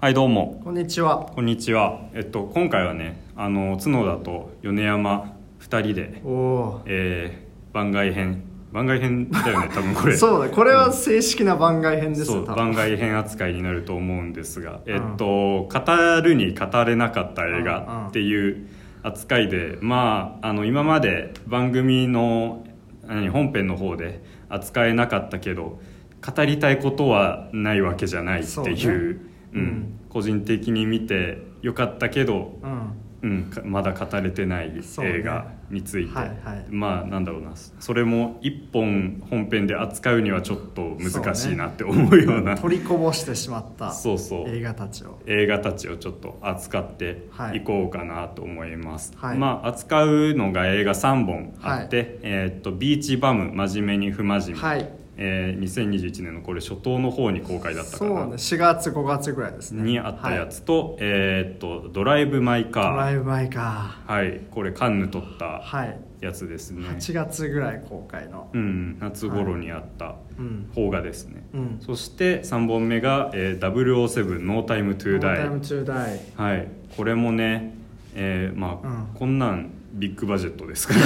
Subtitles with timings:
[0.00, 0.60] はいどうも。
[0.62, 1.24] こんにちは。
[1.34, 2.00] こんにちは。
[2.12, 8.42] えっと今回はねあの角田と米山2人で、おおえー番外編。
[8.72, 10.06] 番外編だよね 多分こー。
[10.08, 10.16] れ。
[10.16, 12.26] そうだ、これは正式な番外編ですよ。
[12.26, 12.56] そう多分。
[12.56, 15.26] 番外編扱いになると思うんですが、えっと
[15.68, 15.70] 語
[16.22, 18.66] るに語れなかった映画っていう
[19.02, 22.64] 扱いで、まああの今まで番組の
[23.06, 25.80] 何本編の方で扱えなかったけど
[26.36, 28.46] 語りたいことはないわけじゃないっていう。
[28.46, 28.72] そうね。
[29.54, 29.60] うん。
[29.60, 33.02] うん個人的に見てよかったけど、うん。
[33.22, 36.66] うん、かまだ語れてない映画について、はいはい。
[36.70, 37.52] まあなんだろうな。
[37.80, 42.56] それも一本本編で扱うにはちょっと難しいなって思うような。
[42.56, 44.48] 取りこぼしてしまったそうそう。
[44.48, 45.18] 映画たちを。
[45.26, 47.58] 映画たちをちょっと扱ってはい。
[47.58, 49.38] いこうかなと思います、はい。
[49.38, 55.05] まあ扱うのが映画3本あって、えーっとビーチバム真面目に不真面目、はい。
[55.18, 58.10] えー2021年のこれ初頭の方に公開だったかな。
[58.10, 59.82] そうね、4月5月ぐらいですね。
[59.82, 60.50] にあったやはい。
[60.50, 62.90] つと,、えーっとドライブ・マイ・カー。
[62.92, 63.96] ドライブバイか。
[64.06, 64.40] はい。
[64.50, 65.98] これカンヌ撮ったはい。
[66.20, 68.48] やつですね、8月ぐらい公開の。
[68.52, 70.70] うん、夏頃にあったうん。
[70.74, 71.78] 邦画ですね、うん。
[71.80, 75.44] そして3本目が、えー、007ノータイムトゥーダイ。
[75.44, 76.68] No Time to Die はい。
[76.96, 77.74] これもね、
[78.14, 79.06] えーまあ、うん。
[79.14, 81.00] こんなんビッグバジェットですから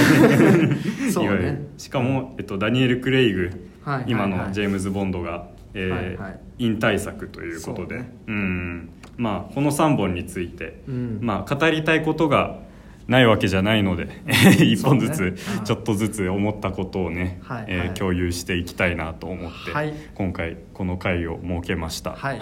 [0.57, 0.77] ね。
[1.11, 1.67] そうね。
[1.77, 3.51] しかも、えっと、ダニエル・クレイグ、
[3.83, 3.95] はい。
[3.95, 4.11] はいはい。
[4.11, 6.39] 今のジェームズ・ボンドが、えーはいはい。
[6.59, 7.99] 引退作ということで。
[7.99, 8.13] ね。
[8.27, 8.89] うん。
[9.17, 11.19] まあこの3本について、うん。
[11.21, 12.59] まあ、語りたいことが
[13.07, 14.07] ないわけじゃないので
[14.63, 15.27] 一本ずつ、ね。
[15.59, 17.65] うんちょっとずつ思ったことをね、はい。
[17.67, 17.93] えーはい。
[17.93, 19.93] 共有していきたいなと思って、はい。
[20.15, 22.11] 今回この回を設けました。
[22.13, 22.39] はい。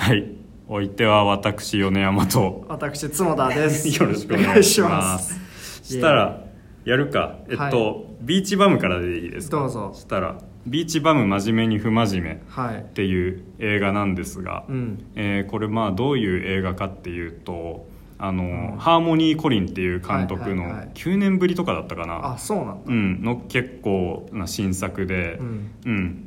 [0.68, 2.64] お相手は私米山と。
[2.70, 4.00] 私、角田で す。
[4.03, 5.40] よろしくお願いします。
[5.84, 6.44] したら
[6.86, 7.38] やるか。
[7.50, 8.06] えっと、はい。
[8.22, 9.58] ビーチバムからでいいですか？
[9.58, 9.92] どうぞ。
[9.96, 10.38] したら
[10.70, 12.84] 「ビーチバム真面目に不真面目」はいっ。
[12.94, 15.03] ていう映画なんですが、うん。
[15.16, 17.88] えーこれまあどういう映画かっていうと
[18.18, 18.44] あの、
[18.74, 22.74] うんハーモニー・コリンっていう監督のはいはいはい9年ぶりとかだったかな、あ、そうなんだ。
[22.88, 25.72] うん、の結構な新作で、うん。
[25.85, 26.25] うん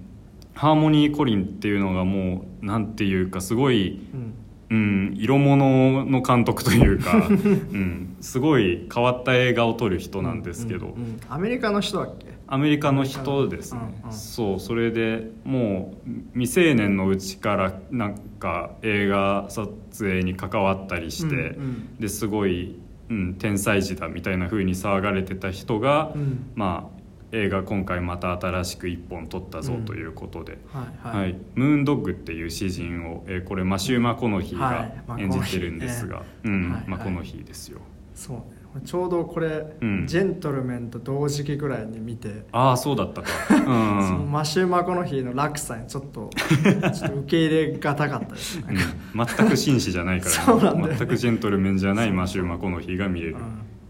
[0.55, 4.35] ハーモニー・コリンっていうのがもうなんていうかすごい、うん。
[4.71, 12.32] うん、色物の監督というか、 うん、すごい変わった映画を撮る人なんですけど、うんうんアメリカの人だっけ？
[12.53, 14.13] アメリカの人ですね、うんうん。
[14.13, 19.73] そうそれでもう未成年のうちからなんか映画撮
[20.05, 21.97] 影に関わったりして、うんうん。
[21.99, 26.53] ですごい、うん、天才児だみたいな風に騒がれてた人が、うん。
[26.55, 27.03] まあ
[27.35, 31.35] 映画今回また新しく一本撮ったぞということで、はいはい。
[31.55, 35.23] ムーンドッグっていう詩人を、えーこれマシュー・マコノヒーがはい。
[35.23, 36.63] 演じてるんですが、うん。
[36.65, 36.73] はい。
[36.73, 37.81] はいマコノヒーですよ。
[38.15, 40.07] そうねちょうどこれ、うん。
[40.07, 43.29] ジェントルメンと同時期ぐらいに見て、ああそうだったか。
[43.49, 48.77] そのうんマシュー・マコノヒーの落差にちょっとちょっと受け入れがたかったですね、
[49.15, 49.27] うん。
[49.27, 50.97] 全く紳士じゃないから、 そうなんね。
[50.99, 53.41] 全くジェントルメンじゃないマシュー・マコノヒーが見れる、うん。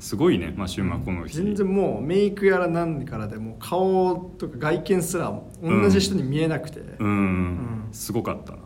[0.00, 5.32] すごいねマシュー・マコノヒー全然もうメイクやら何からでもう顔とか外見すら
[5.62, 7.88] 同じ人に見えなくて、うん、うん。
[7.93, 8.59] すごかったな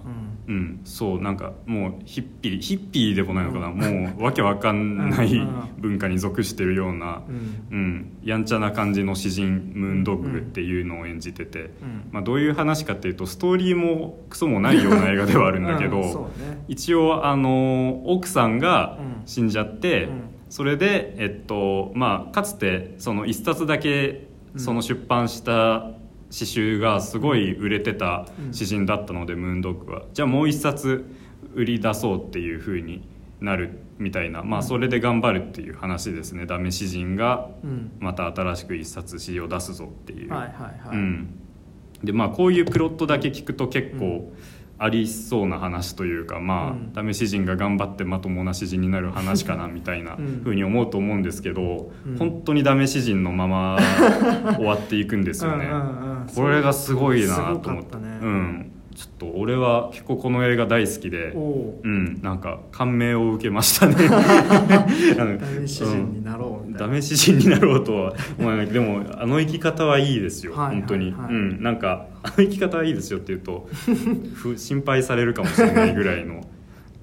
[0.49, 0.55] うん。
[0.55, 5.49] うん、そうなんかもうヒッピーヒッピーでもないのかな、もうわけわかんないうん。
[5.79, 7.67] 文化に属してるような、うん。
[7.71, 11.71] うん、やんちゃな感じの詩人ムーンドッグっていうのを演じてて、うん。
[12.13, 16.65] まあ、どういう話かっていうとストーリーもクソもないような映画ではあるんだけど、ね。
[16.69, 19.27] 一応あの奥さんがうん。
[19.27, 20.11] 死んじゃって、うん。
[20.49, 24.61] それで、えっとまあ、かつてその一冊だけうん。
[24.61, 25.91] その出版した
[26.31, 28.53] 詩集がすごい売れてたうん。
[28.53, 30.03] 詩人だったので、ムーンドッグは。
[30.13, 31.05] じゃあもう一冊
[31.55, 33.09] 売り出そうっていうふうに
[33.41, 36.47] なるみたいな、まあ、それで頑張るっていう話ですね。
[36.47, 37.93] ダメ詩人がうん。
[38.01, 40.31] また新しく一冊詩を出すぞっていう。
[42.05, 44.31] でまあこういうプロットだけ聞くと結構
[44.79, 46.93] ありそうな話というか、まあ、うん。
[46.93, 50.41] ダメ詩人が頑張ってまともな詩人になる話かなみたいな うん。
[50.45, 52.17] ふうに思うと思うんですけど、うん。
[52.19, 53.79] 本当にダメ詩人のまま
[54.57, 55.65] 終わっていくんですよね。
[55.67, 57.97] うんうんうんこれがすごいなと思って。
[57.97, 58.03] ね。
[58.23, 61.89] うん、ちょっと俺は結構この映画大好きでう。
[61.89, 63.95] ん、なんか感銘を受けましたね。
[65.17, 68.67] ダメ詩人になろうみたいな、ダメ詩人になろうとは思わない。
[68.67, 70.81] でもあの生き方はいいですよ、はいはいはい。
[70.81, 71.63] 本当に、うん。
[71.63, 73.69] なんかあの生き方はいいですよって言うと
[74.35, 76.43] ふ心配されるかもしれないぐらいの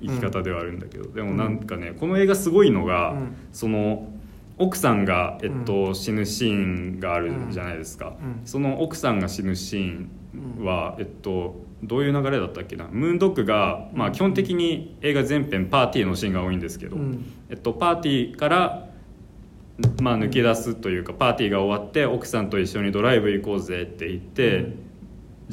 [0.01, 3.35] 生き方ではあるんだけど、でもなんかねこの映画すごいのが、うん。
[3.51, 4.12] その
[4.57, 6.53] 奥さんが、えっと死ぬシー
[6.97, 8.45] ンがあるじゃないですか、うん。
[8.45, 10.07] その奥さんが死ぬシー
[10.61, 12.87] ンは、えっとどういう流れだったっけな？
[12.91, 17.25] ムーンドッグが、まあ、基本的に映画全編パーティーのシーンが多いんですけど、うん。
[17.49, 18.89] えっと、パーティーから、
[20.01, 24.82] まあ、抜け出すというかパーティーが終わって奥さんと一緒にドライブ行こうぜって言って、うん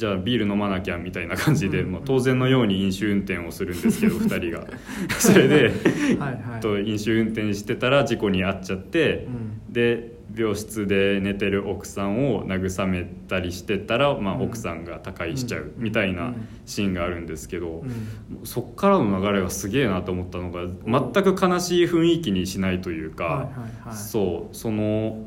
[0.01, 1.93] じゃあビール飲まなきゃみたいな感じで、うん。
[1.93, 4.67] まあ、当然のように飲酒運転をするんですけど 2人が。
[5.21, 5.73] それで、
[6.19, 6.61] はいはい。
[6.63, 9.29] と飲酒運転してたら事故に遭っちゃって、
[9.69, 9.73] うん。
[9.75, 14.43] で病室で寝てる奥さんを慰めたりしてたら、まあ、うん。
[14.45, 15.85] 奥さんが他界しちゃううん。
[15.85, 16.49] みたいうなん。
[16.65, 18.47] シーンがあるんですけど、うん。
[18.47, 23.95] そっからの流れがすげえなと思ったのが全く悲しい雰囲気にしないというか、はいはいはい。
[23.95, 25.27] そうその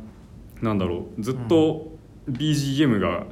[0.63, 1.95] なんだろうずっと
[2.27, 3.27] BGM が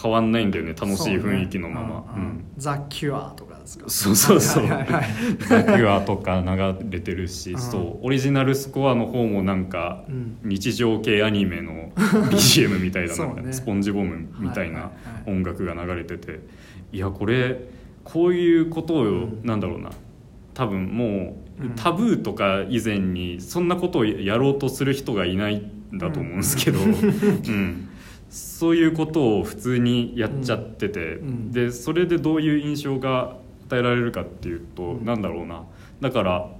[0.00, 2.04] 変わんないんだよね楽しい雰囲気のまま。
[2.14, 2.22] そうん。
[2.22, 2.44] うん。
[2.58, 3.84] ザ・キュアとかですか？
[3.88, 4.64] そうそうそう。
[4.64, 5.04] はいはいはい
[5.48, 7.58] ザ・キュアとか流れてるし、うん。
[7.58, 10.36] そうオリジナルスコアの方もなんかうん。
[10.44, 13.52] 日常系アニメの BGM みたいなね。
[13.52, 14.90] スポンジボムみたいなはいは
[15.24, 16.40] いはい音楽が流れてて。
[16.92, 17.60] いやこれ
[18.04, 19.40] こういうことを、うん。
[19.44, 19.90] なんだろうな。
[20.54, 21.06] 多分も
[21.58, 21.66] うん。
[21.68, 25.56] うタブーとか以前にそんなことをやろうとする人がいない
[25.92, 27.85] んだと思うんですけど、 うん
[28.28, 31.52] そういうことを普通にやっちゃってて、うん。
[31.52, 33.36] でそれでどういう印象が
[33.66, 35.04] 与えられるかっていうと、うん。
[35.04, 35.64] なんだろうな。
[36.00, 36.50] だから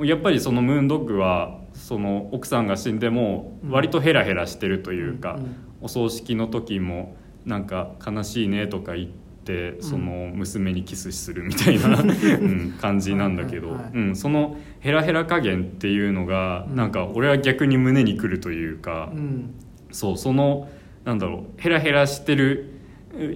[0.00, 3.70] やっぱりそのムーンドッグはその奥さんが死んでもうん。
[3.70, 5.38] 割とヘラヘラしてるというか、
[5.80, 7.16] お葬式の時も
[7.46, 16.76] なんか悲しいねとか言ってその娘にキスするみたいな、 うん感じなんだけど、うん、そのヘラヘラ加減っていうのがうん。
[16.76, 19.54] なんか俺は逆に胸にくるというか、うん。
[19.90, 20.68] そうその
[21.08, 22.68] なんだろうヘラヘラしてる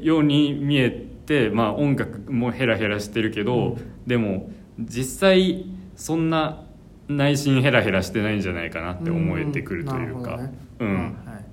[0.03, 4.07] ように見えて、まあ、音楽もヘラヘラしてるけど、うん。
[4.07, 5.65] でも実際
[5.97, 6.67] そんな
[7.09, 10.39] 内心ヘラヘラしてないんじゃないかなって思えてくるというか、
[10.81, 11.45] うんはい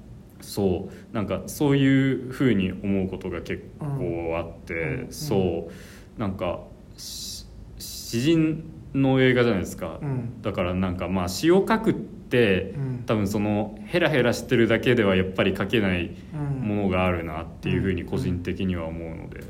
[0.42, 1.16] そう。
[1.16, 5.14] なんかそういうふうに思うことが結構あって、うん。
[5.14, 5.70] そ
[6.18, 6.20] う。
[6.20, 6.60] なんか
[6.98, 7.46] し
[7.78, 10.42] 詩人の映画じゃないですか、うん。
[10.42, 13.04] だからなんかまあ詩を書くって、うん。
[13.06, 16.68] 多分そのヘラヘラしてるだけではやっぱり書けないうん。
[16.68, 19.42] ものがあるなっていうふうに個人的には思うので、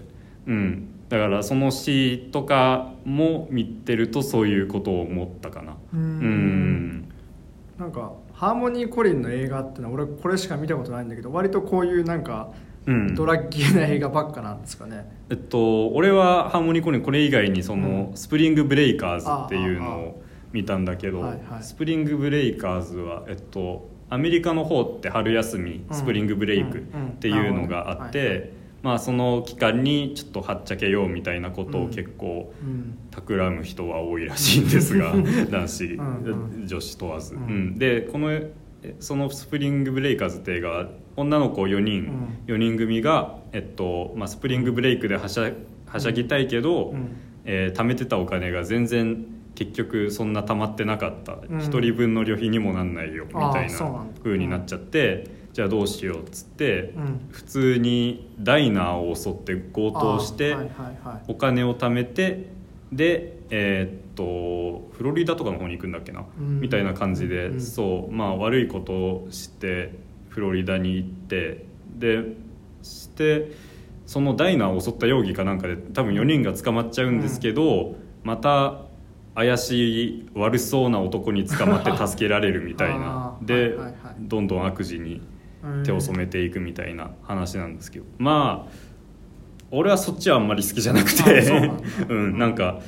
[0.47, 5.73] うん、だからその詩とかも見てるとそういうことを思ったかな。
[5.93, 6.19] ううん。
[7.01, 7.09] ん
[7.77, 12.51] なんかハーモニー・コリンの映画ってのは俺これしか見たことないんだけど割とこういうなんか
[12.85, 13.15] うん。
[13.15, 15.05] ドラッギーな映画ばっかなんですかね。
[15.29, 18.17] えっと、俺はハーモニーコリンこれ以外にその、うん。
[18.17, 21.63] スプリングブレイカーズっていうのを見たんだけど、はいはい。
[21.63, 25.95] スプリングブレイカーズは、えっと、アメリカの方って春休みうん。
[25.95, 26.81] スプリングブレイクっ
[27.19, 32.97] ていうのがあって、まあ、その期間にちょっとはっちゃけようみたいなことを結構うん。
[33.11, 35.13] 企む人は多いらしいんですが
[35.51, 36.01] 男子、う
[36.63, 37.41] ん女子問わず、うん。
[37.41, 37.77] うん。
[37.77, 45.51] でこのえそのスプリングブレイカーズって映画は女の子4人、4人組が、えっとまあ、スプリングブレイクではしゃ
[45.85, 47.09] はしゃぎたいけど、うん。
[47.45, 49.25] えー貯めてたお金が全然
[49.59, 51.59] 結局そんな貯まってなかった、うん。
[51.59, 57.27] 一人分の旅費にもなんないよみたいな風になっちゃって、じゃあどうしようっつって、うん。
[57.29, 61.23] 普通にダイナーを襲って強盗して、あはいはいはい。
[61.27, 62.47] お金を貯めて
[62.93, 66.61] でえーっとフロリダとかの方に行くんだっけな、うん。
[66.61, 67.61] みたいな感じで、うん。
[67.61, 69.93] そうまあ悪いことをして
[70.29, 71.65] フロリダに行って
[71.97, 72.23] で
[72.81, 73.51] して
[74.05, 78.88] そのダイナーを襲った容疑かなんかで多分4人が捕まっちゃうんですけど、また
[79.39, 83.37] 怪しい悪そうな男に捕まって助けられるみたいな。
[83.41, 83.93] で、はいはいはい。
[84.19, 85.21] どんどん悪事に
[85.85, 88.05] 手を染めていくみたいな話なんですけど。
[88.17, 88.71] まあ
[89.71, 91.39] 俺はそっちはあんまり好きじゃなくて。
[92.09, 92.81] うなん なんか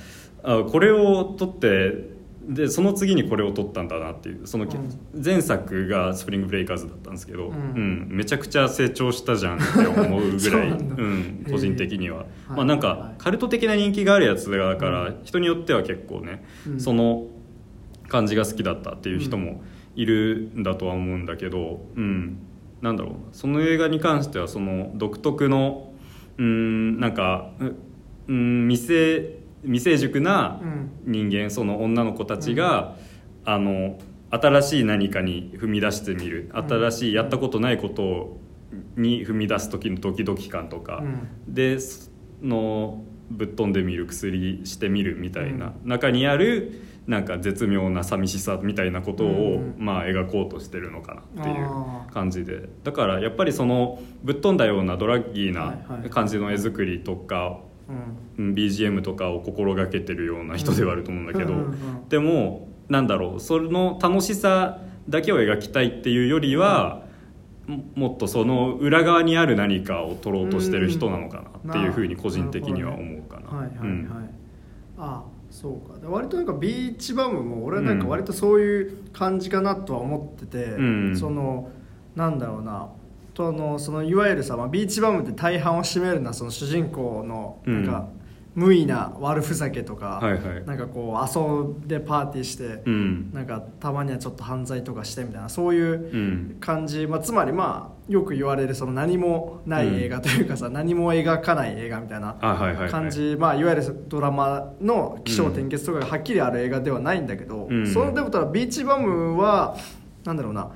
[0.44, 2.11] あこれを撮って
[2.48, 5.24] でその次にこれを撮ったんだなっていうその、うん。
[5.24, 12.28] 前作が「スプリングブレイカーズ」だったんですけど、ううんんめちゃくちゃ成長したじゃんって思うぐらいそうなん個人的には、はい。
[12.50, 16.80] まあなんはいかカルト的な人気があるやつだから、人によっては結構ね、うん。
[16.80, 17.28] その
[18.08, 19.62] 感じが好きだったっていう人も
[19.96, 22.38] いるんだとは思うんだけど、うん、
[22.82, 25.92] なんだろうその映画に関してはその独特の
[26.38, 27.76] うんなんかう
[28.28, 30.92] うん未成未成熟なうん。
[31.06, 32.96] 人間その女の子たちが、
[33.46, 34.00] あの
[34.30, 36.50] 新しい何かに踏み出してみる。
[36.54, 38.38] 新しいやったことないこと
[38.96, 41.04] に踏み出す時のドキドキ感とか、
[41.48, 42.10] でそ
[42.42, 49.76] のぶっ飛んでみる薬してみるみたいな、中にあるなんか絶妙な寂しさみたいなことを、うん。
[49.78, 52.70] まあ、描こうとしてるのかなっていう感じで。
[52.84, 56.10] だからやっぱりそのぶっ飛んだようなドラッギーない。
[56.10, 57.60] 感じの絵作りとか、
[58.38, 58.46] うん。
[58.48, 58.54] うん。
[58.54, 62.10] BGM とかを心がけてるような人ではあると思うんだけど、うんうんうん。
[62.10, 67.04] でもなんだろうその楽しさだけを描きたいっていうよりは、
[67.68, 73.50] ももっとその裏側にある何かを撮ろうとしてる人なのかなっていうふうに個人的には思うかな。
[73.50, 74.10] はいはいはい、うん。
[74.10, 74.30] あ
[74.98, 76.00] あそうか。
[76.00, 81.18] で割となんかビーチバムも俺はなんか割とそういう感じかなとは思ってて、うん。
[81.18, 81.70] その
[82.16, 82.90] なんだろうな
[83.42, 88.08] とあのそのいわゆるさ、まあ、ビーチバムって大半を占めるのはその主人公のなんか、
[88.54, 90.66] 無意な悪ふざけとか、はいはい。
[90.66, 93.32] なんかこう遊んでパーティーして、うん。
[93.34, 96.58] なんかたまにはちょっと犯罪とかしてみたいなそういううん。
[96.60, 102.92] 感じ、まあ、つまりまあよく言われるその何もない映画というかさ、何も描かない映画みたいなあはいはいはい。
[102.92, 107.88] 感じ、まあ、いわゆるドラマの起承転結とかがはっきりある映画ではないんだけど、うん。
[107.88, 109.78] そのでもたらビーチバムは
[110.26, 110.72] なんだろうな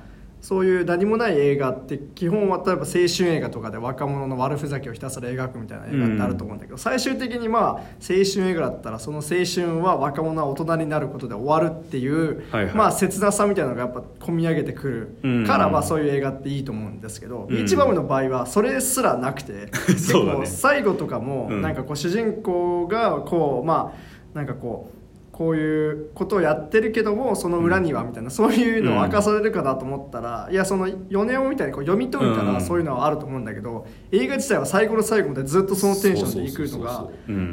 [0.46, 12.74] そういう何もない映画って基本は例えば青春映画とかで若者の悪ふざけをひたすら描くみたいな映画ってあると思うんだけど、最終的にまあ青春映画だったらその青春は若者は大人になることで終わるっていう、はいはい。
[12.76, 15.72] まあ切なさみたいなのがやっぱ込み上げてくるから、うん。
[15.72, 17.48] まあそういう映画っていいと思うんですけど、ん。
[17.48, 20.32] ビーチバムの場合はそれすらなくて うだね。
[20.42, 21.60] 構最後とかもうん。
[21.60, 24.95] なんかこう主人公がこうまあなんかこう
[25.36, 32.54] こういうことをやってるけどもその裏にはみたいな、そういうのを明かされるかなと思ったら、いやその米尾みたいにこう読み解いたうん。
[32.54, 37.06] らそういうのはあると思うんだけど、映画自体は最後の最後までずっとそのテンションでいくのが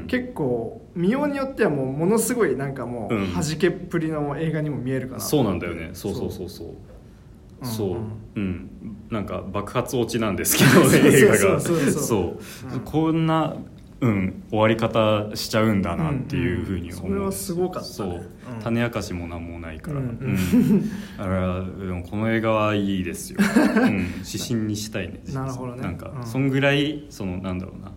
[0.07, 5.89] 結構見ようによってはもうものすごいなんかもううん弾けっぷりの映画にも見えるかなとそうなんだよね。
[5.91, 6.67] そうそうそうそう。
[6.67, 7.65] う。
[7.65, 7.89] んそう。
[7.89, 7.97] うん
[8.35, 8.69] うん。
[9.09, 11.77] なんか爆発落ちなんですけど そうそう映画がそうそう。
[11.79, 12.73] そうそう。
[12.73, 12.79] うん。
[12.85, 13.55] こんな
[14.03, 17.93] うん終わり方しちゃうんだなっていうふうに思う、うんうんそれはすごかったね。
[17.93, 18.59] そう、うん。
[18.61, 20.09] 種明かしも何もないから、ううん。
[20.09, 23.39] んだからでもこの映画はいいですよ、
[23.81, 25.81] うん、指針にしたいねなるほどね。
[25.81, 26.25] なんか、うん。
[26.25, 27.91] そんぐらいそのなんだろうな。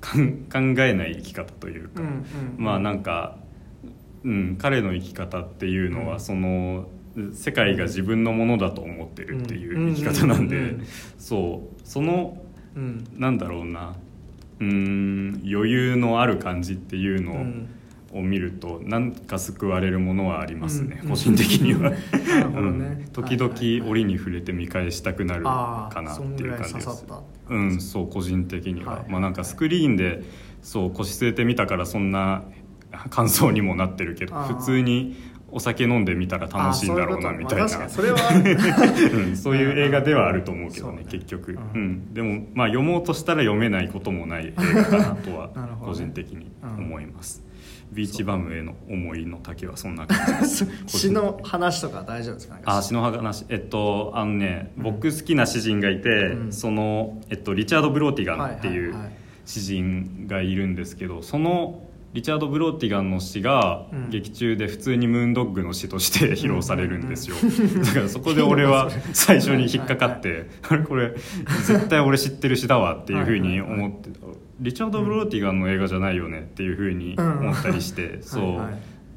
[0.00, 2.24] かん考えない生き方というか、うんうん
[2.58, 3.38] まあなんか、
[4.24, 6.20] うん、彼の生き方っていうのは、うん。
[6.20, 6.88] その
[7.32, 10.76] 世界が自分のものだと思ってるっていう生き方なんで、
[11.18, 11.80] そう。
[11.84, 12.42] その
[12.74, 13.04] うん。
[13.16, 13.94] なんだろうな
[14.60, 18.30] うん余裕のある感じっていうのを,、うん。
[18.30, 21.92] 見るとなんか救われるものはありますね、うん個人的には、
[22.54, 23.08] うん。
[23.12, 27.06] 時々折に触れて見返したくなるあかなっていう感じです。
[27.48, 30.22] うんそう個人的には、はいはいまあなんかスクリーンで
[30.62, 32.42] そう腰据えてみたからそんな
[33.10, 35.16] 感想にもなってるけど普通に
[35.50, 37.68] お酒飲んでみたら楽しいんだろうなみたいな。
[39.36, 41.58] そういう映画ではあると思うけどね結局、
[42.12, 45.50] でもまあ読もうとしたら読めないこともない映画かなとは
[45.82, 47.42] 個人的に思います、
[47.92, 50.66] ビーチバムへの思いの丈はそんな感じです。
[50.86, 52.58] 詩の話とか大丈夫ですか？
[52.64, 53.44] あ詩の話。
[53.48, 56.52] えっとあのね、僕好きな詩人がいて、うん。
[56.52, 58.94] その、えっと、リチャード・ブローティガンっていう
[59.44, 61.85] 詩人がいるんですけどその
[62.16, 64.10] リチャード・ブローティガンの詩がうん。
[64.10, 67.36] 劇中で普通にムーンドッグの詩として披露されるんですよ、
[67.84, 71.14] だからそこで俺は最初に引っかかってあれこれ
[71.66, 74.10] 絶対俺知ってる詩だわっていうふうに思って
[74.60, 78.60] リチャード・ブローティガンの映画じゃないよねっていうふうに思ったりして、そう、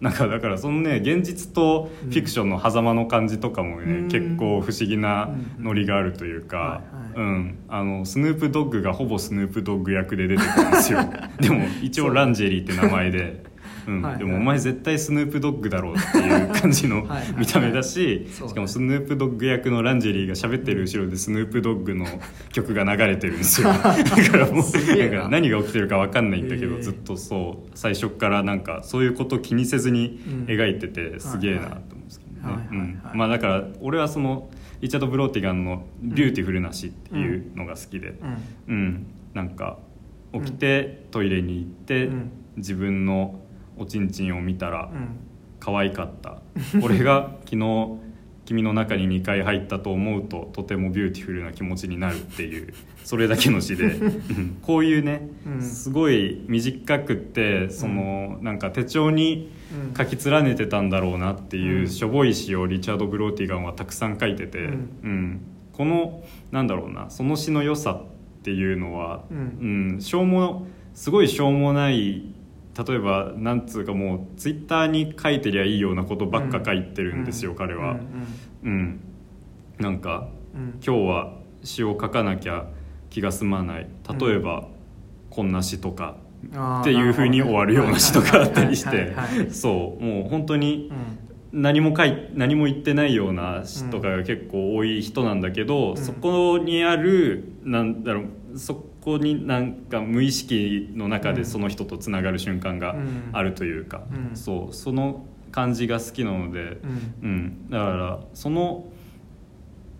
[0.01, 4.07] なんかだからそのね現実とフィクションの狭間の感じとかもね、うん。
[4.07, 5.29] 結構不思議な
[5.59, 6.81] ノリがあるというか、は
[7.15, 7.27] いはい。
[7.27, 10.99] うん、あのスヌープドッグがほぼスヌープドッグ役で出てくるんですよ。
[11.39, 13.48] でも一応ランジェリーって名前で。
[13.87, 14.17] うん。
[14.17, 17.07] でもお前絶対スヌープドッグだろうっていう感じの
[17.37, 22.05] 見た目だししかもスヌープドッグ役のランジェリーが喋ってる後ろでスヌープドッグの
[22.51, 23.69] 曲が流れてるんですよ。
[23.73, 25.05] だからもうな。
[25.07, 32.97] んか何が起きてるか分かんないんだけど、ずっとそう最初からなんかそういうこと気にせずに描いててすげえなと思うんですけどね。
[33.13, 34.49] まあだから俺はその
[34.81, 38.15] リチャード・ブローティガンの「ビューティフルな詩」っていうのが好きで。
[38.67, 38.75] うん。
[38.75, 39.77] うん、なんか
[40.33, 42.31] 起きてトイレに行って、うん。
[42.57, 43.38] 自分の
[43.79, 45.07] おちんちんを見たらうん。
[45.59, 46.37] 可愛かった。
[46.81, 47.97] 俺が昨日
[48.45, 53.85] 君の中に2回入ったと思うととてもビューティフルな気持ちになるっていうそれだけの詩で。
[53.85, 54.03] う
[54.39, 55.61] んこういうね、うん。
[55.61, 59.51] すごい短くってその、なんか手帳に
[59.97, 61.87] 書き連ねてたんだろうなっていううん。
[61.87, 64.89] しょぼい詩をリチャード・ブローティガンはたくさん書いてて、うん。
[65.03, 65.41] うん。
[65.73, 69.91] このなんだろうなその詩の良さっていうのは、うん。
[69.93, 70.01] うん。
[70.01, 72.23] しょうもすごいしょうもない
[72.87, 77.57] 例えばなんつうかもうツイッターに書いてりゃいいようなことばっか書いてるんですよ、うん。
[77.57, 77.91] 彼は。
[77.91, 77.99] うん
[78.63, 78.99] うん
[79.79, 80.79] なんかうん。
[80.85, 81.33] 今日は
[81.63, 82.67] 詩を書かなきゃ
[83.09, 83.87] 気が済まない。
[84.19, 84.67] 例えば、
[85.29, 86.17] こんな詩とか
[86.81, 88.97] っていうふうに終わるような詩とかあったりしはい
[89.45, 91.61] てそうもう本当にうん。
[91.61, 95.97] 何も書い何も言ってないような詩とかが結構多い人なんだけど、うん。
[95.97, 98.25] そこにあるなんだろう
[98.59, 102.95] そこになんか無意識の中でその人とつながる瞬間が
[103.31, 104.35] あるというか、うん。
[104.35, 106.79] そうその感じが好きなので、うん。
[107.21, 108.85] うん、だからその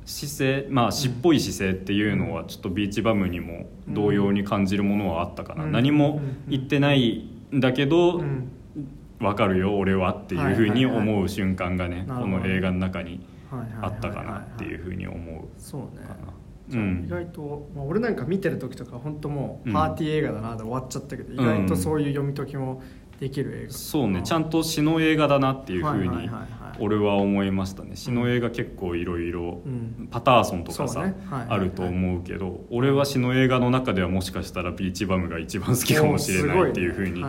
[0.06, 5.72] 姿勢まあ詩っぽい姿勢っていうのはちょっとビーチバムにも同様に感じるものはあったかな、うん。
[5.72, 8.52] 何も言ってないんだけど、うん。
[9.20, 13.26] わかるよ俺はっていうふうに思う瞬間がね、この映画の中に
[13.82, 15.96] あったかなっていうふうに思うかな。
[15.98, 16.39] じゃあう
[16.78, 17.06] ん。
[17.06, 19.74] 意外と、まあ、俺なんか見てる時とか本当もううん。
[19.74, 22.82] パーティー映画だなで終わっちゃったけど、意外とそういう読み解きも
[23.20, 23.74] できる映画。
[23.74, 26.30] そうねちゃんと詩の映画だなっていうふうに
[26.80, 27.96] 俺は思いましたね。
[27.96, 30.08] 詩の映画結構いろいろうん。
[30.10, 31.16] パターソンとかさ、ね。
[31.30, 37.24] はいあると思うけど俺は詩の映画の中ではもしかしたらビーチバムが一番好きかもしれないっていうふうに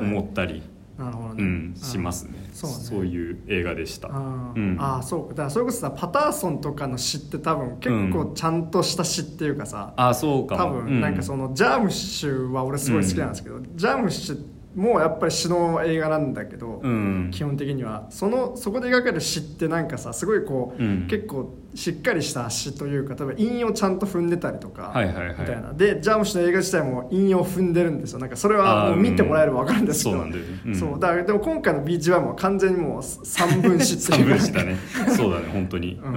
[0.00, 0.62] 思ったり、
[0.98, 2.50] なるほどね、うん、しますね。
[2.52, 3.08] そうね。
[3.08, 4.08] いう映画でした。
[4.08, 4.76] うん。
[4.80, 5.28] あーそうか。
[5.28, 10.80] だからそれこそさパターソンとかの詩って多分結構ちゃんとした詩っていうかさ、あそうかも。
[10.80, 17.30] 多分なんかその、ジャームッシュは俺すごい好きなんですけど、ジャームッシュもやっぱり詩の映画なんだけど、うん。
[17.32, 18.06] 基本的には。
[18.10, 21.06] そのそこで描かれる詩ってなんかさすごいこう、うん。
[21.08, 25.36] 結構しっかりした詩というか例えば韻をちゃんと踏んでたりとか、はいはいはい。
[25.40, 25.72] みたいな。
[25.72, 28.20] でジャームッシュの映画自体も韻を踏んでるんですよ。
[28.20, 30.74] なんかそれはもう見てもらえれば分かるんですけど、そうなんだよねうん。
[30.74, 31.00] そう。
[31.00, 34.76] だからでも今回のビーチバムは完全にもう三分詩って三いう分詞だね。
[35.16, 36.00] そうだね本当に。
[36.02, 36.14] ううん。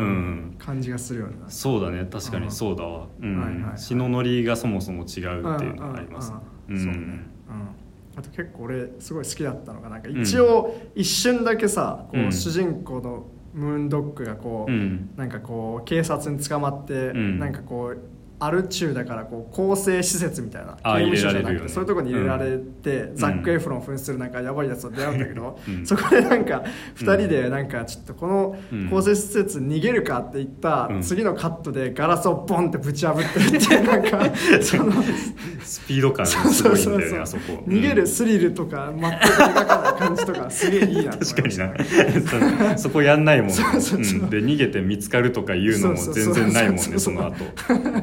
[0.52, 3.08] ん、感じがするよねそうだね確かにそうだわ。
[3.76, 6.30] 詩のノリがそもそも違うっていうのがあります。
[6.30, 7.31] そうね
[8.22, 15.10] あと結構俺すごい好きだったのがなんか一応一瞬だけさこう主人公のムーンドッグがこう、うん。
[15.18, 17.40] なんかこう警察に捕まって、うん。
[17.40, 18.00] なんかこう
[18.44, 25.86] アル中だからこう更生施設みたいなあ刑務所じゃなくてそういうところに入れられて、ザック・エフロン扮するなんかやばいやつと出会うんだけど、うん。
[25.86, 26.64] そこでなんか
[26.96, 28.90] 2人でなんかちょっとこのうん。
[28.90, 31.02] 更生施設逃げるかって言ったうん。
[31.04, 34.92] 次のカットでガラスをボンってぶち破ってるってなんか その
[35.64, 37.64] スピード感がすごいんだよねあそこ。
[37.68, 42.78] 逃げうんるスリルとか全く描かない感じとかすげえいいな確かにな。
[42.78, 43.56] そ そこやんないもんね。
[43.56, 47.36] で逃げて見つかるとかいうのも全然ないもんねその後。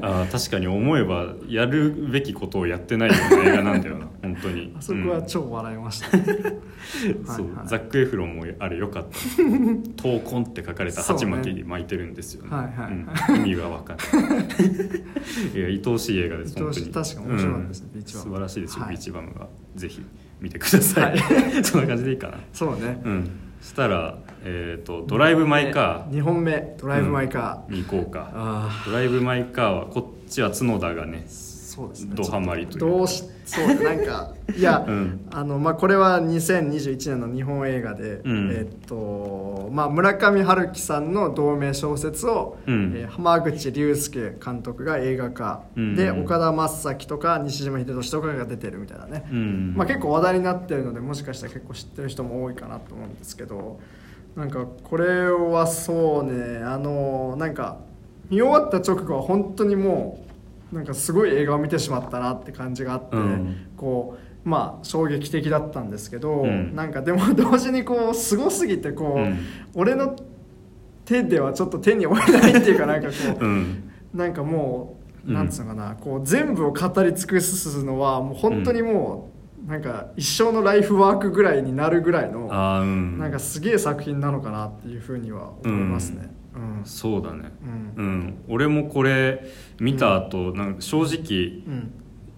[0.02, 4.74] あー確かに思えばやるべきことをやってないような映画なんだよな 本当に。
[4.78, 7.68] あそこはうん超笑いました、そう はいはい。
[7.68, 9.18] ザック・エフロンもあれよかった
[10.02, 12.50] 「闘魂」って書かれた鉢巻き巻いてるんですよね。
[12.50, 13.40] はいはいうん。
[13.40, 14.46] 意味が分かんない。
[15.54, 16.84] いや愛おしい映画です愛おしい。
[16.84, 17.04] 本当に。
[17.04, 18.90] 確かに面白かったですねビーチバム素晴らしいですよ、はい。
[18.90, 19.48] ビーチバムが。
[19.76, 20.02] ぜひ
[20.40, 21.18] 見てください、
[21.64, 22.38] そんな感じでいいかな。
[22.52, 23.00] そうね。
[23.04, 23.30] うん
[23.62, 26.14] したら、えーと「ドライブ・マイ・カー。
[26.14, 26.76] 2本目。
[26.78, 31.30] ドライブ・マイ・カー、」に行こうか、あドライブ・マイ・カーはこっちは角田がねあ
[31.78, 32.14] そうですね。
[32.16, 32.78] ドハマりという。
[32.80, 35.28] どうしそうなんかいや、うん。
[35.30, 38.50] あのまあ、これは2021年の日本映画で、うん。
[38.50, 42.92] えっとまあ、村上春樹さんの同名小説を、うん。
[42.96, 45.94] えー浜口竜介監督が映画化、うん。
[45.94, 49.74] で岡田将生とか西島秀俊とかが出てるみたいなね、うん。
[49.76, 53.78] まあ、結構話題になってるのでもしかしたら結構知ってる人も多いかなと思うんですけど
[54.34, 57.78] なんかこれはそうねあのなんか
[58.30, 60.27] 見終わった直後は本当にもう
[60.72, 63.56] なんかすごい映画を見てしまったなって感じがあって、うん。
[63.76, 66.74] こうまあ衝撃的だったんですけど、うん。
[66.74, 69.38] なんかでも 同時にこうすごすぎてこう、うん。
[69.74, 70.14] 俺の
[71.04, 73.90] 手ではちょっと手に負えないっていうかなんかこう、 うん。
[74.14, 75.34] なんかもう、うん。
[75.34, 79.30] なんつうのかなこう全部を語り尽くすのはもう本当にも
[79.66, 82.48] う、なんか一生のライフワークぐらいになるぐらいの
[83.18, 86.30] なんかすげえ作品なのかなっていうふうには思いますね。
[86.54, 86.84] うん。
[86.84, 87.52] そうだね。
[87.96, 88.04] うん。
[88.04, 89.44] うん、俺もこれ
[89.80, 91.92] 見た後、なんか正直うん。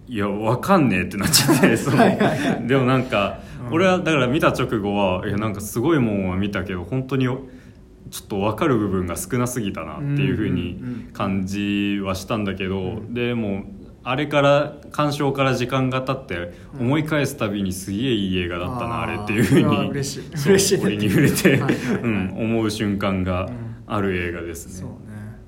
[0.09, 2.67] いやわかんねえってなっちゃって そのはいはいはい。
[2.67, 3.75] でもなんか、うん。
[3.75, 7.39] 俺はだから見た直後はいやなんかすごいもんは見たけど本当にちょ
[8.25, 13.15] っと分かる部分が少なすぎたなっていうふうにうんうんうん感じはしたんだけど、うん。
[13.15, 13.65] でも
[14.03, 20.37] あれから鑑賞から時間が経って思い返すたびにすげえいい映画だったな、あーあれっていうふうに嬉しい。
[20.37, 21.75] そう嬉しいね俺に触れて、はいはいはい。
[22.03, 24.73] うん、思う瞬間がうんある映画ですね。
[24.73, 24.97] そうね。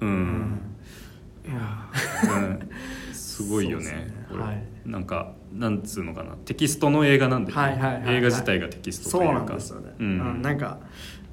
[0.01, 0.61] うん。
[1.47, 1.89] いや。
[2.35, 2.71] うん。
[3.13, 3.85] すごいよね。
[3.85, 4.27] ね。
[4.29, 4.53] これ、は。
[4.53, 4.63] い。
[4.85, 6.33] なんかなんつうのかな。
[6.45, 8.15] テキストの映画なんで、はいはいはいはい。
[8.17, 9.45] 映画自体がテキストそうというか。
[9.45, 10.81] なんですよね、ううんんなんか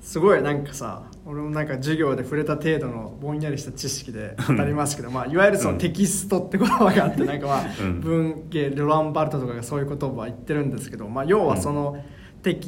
[0.02, 8.02] すごいなんかさ俺もなんか授業で触れた程度のぼんやりした知識で当たりますけど、まあ、いわゆるそのテキストって言葉があってなんかまあうん。
[8.02, 12.19] 文芸ロランバルトとかがそういう言葉は言ってるんですけど、まあ、要はその、テキ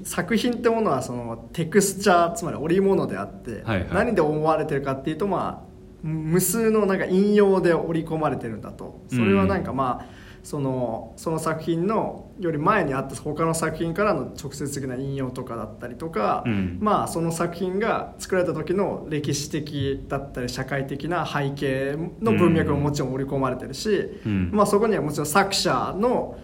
[0.03, 3.87] 作品ってものはそのテクスチャーつまり織物であって、はいはい。
[3.93, 5.71] 何で思われてるかっていうとまあ
[6.07, 9.01] 無数のなんか引用で織り込まれてるんだと。
[9.07, 10.05] それはなんかまあ、
[10.43, 16.79] そのその作品のより前にあった他の作品からの直接的な引用とかだったりとか、うん。
[16.81, 24.49] まあその作品が作られた時の歴史的だったり社会的な背景の文脈ももちろん織り込まれてるし、うん。
[24.51, 26.37] まあ、そこにはもちろん作者の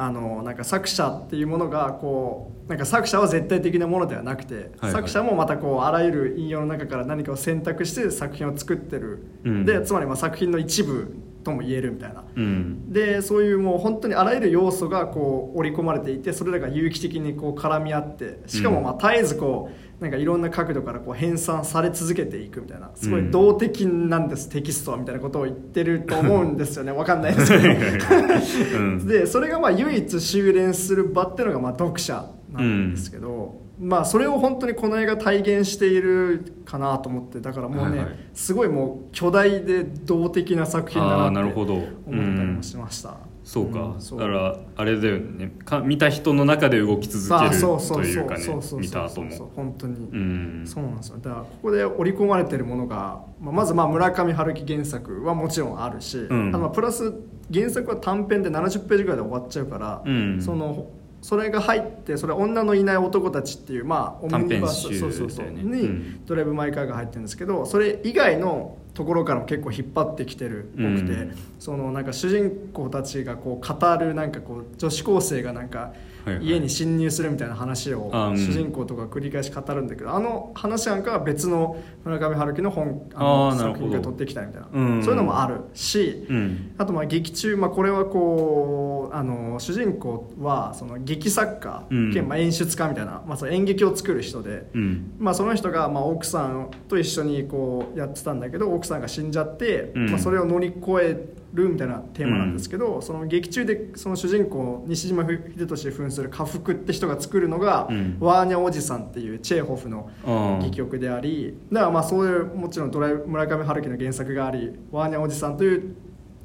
[0.00, 4.92] あのなんか作者っていうものがこうなんか作者は絶対的なものではなくて、はいはい。
[4.92, 9.64] 作者もまたこうあらゆる引用の中から何かを選択して作品を作ってる、うん。
[9.66, 12.24] でつまりまあ作品の一部とも言えるみたいな。
[12.34, 12.92] うん。
[12.92, 19.70] でそういうもう本当にあらゆる要素がこう織り込まれていてそれらが有機的にこう絡み合ってしかもまあ絶えずこ
[20.00, 28.78] うなんかいろんな角度からこう編纂され続けていくみたいなすごい動的なんです、テキストはみたいなことを言ってると思うんですよね わかんないですけど。
[28.78, 29.06] うん。
[29.08, 38.18] でそれがまあ唯一修練する場っていうのがまあ読者なんですけど、まあそれを本当にこの映画体現しているかなと思ってだからもうね、はいはい。
[38.34, 41.74] すごいもう巨大で動的な作品だなってなるほど。
[41.74, 44.18] 思ったりもしました、そうか、んそう。
[44.18, 45.52] だからあれだよね。
[45.64, 48.02] か見た人の中で動き続けあるそうそうそう。
[48.02, 49.52] というかねそうそうそう見た後も。
[49.54, 50.62] 本当に、うん。
[50.66, 51.18] そうなんですよ。
[51.18, 56.28] だからここで織り込まれてるものが、まあ、まずまあ村上春樹原作はもちろんあるし、ん。
[56.30, 57.14] あのまあプラス
[57.52, 60.42] 原作は短編で70ページぐらいで終わっちゃうから、うん。
[60.42, 60.90] その
[61.28, 66.24] それが入ってそれは女のいない男たちっていうまあオムニバスそうそうそうに、うん。
[66.24, 71.34] ドライブ・マイ・カーが入ってるんですけどそれ以外のところからも結構引っ張ってきてるっぽくて、うん。
[71.58, 75.92] そのなんか主人公たちがこう語るなんかこう女子高生がなんか
[76.40, 85.02] 家に侵入するみたいな話を主人公とか繰り返し語るんだけどあの話なんかは別の村上春樹の本あの作品が取ってきたみたいな、うん。
[85.02, 86.74] そういうのもあるし、うん。
[86.78, 92.12] あとまあ劇中、まあ、これはこうあの主人公はその劇作家うん。
[92.12, 95.14] 兼まあ演出家みたいな、まあ、その演劇を作る人で、うん。
[95.18, 100.10] まあ、その人がまあ奥さんと一緒にこうやってたんだけど奥さんが死んじゃって、うん。
[100.10, 108.16] まあ、それを乗り越えるみたいなテーマなんですけど、その劇中でその主人公西島秀俊扮する家福って人が作るのが、うん。
[108.20, 115.94] ワーニャおじさんっていうチェーホフの戯曲でありだからまあそういうもちろんドライ村上春樹の原作がありワーニャおじさんという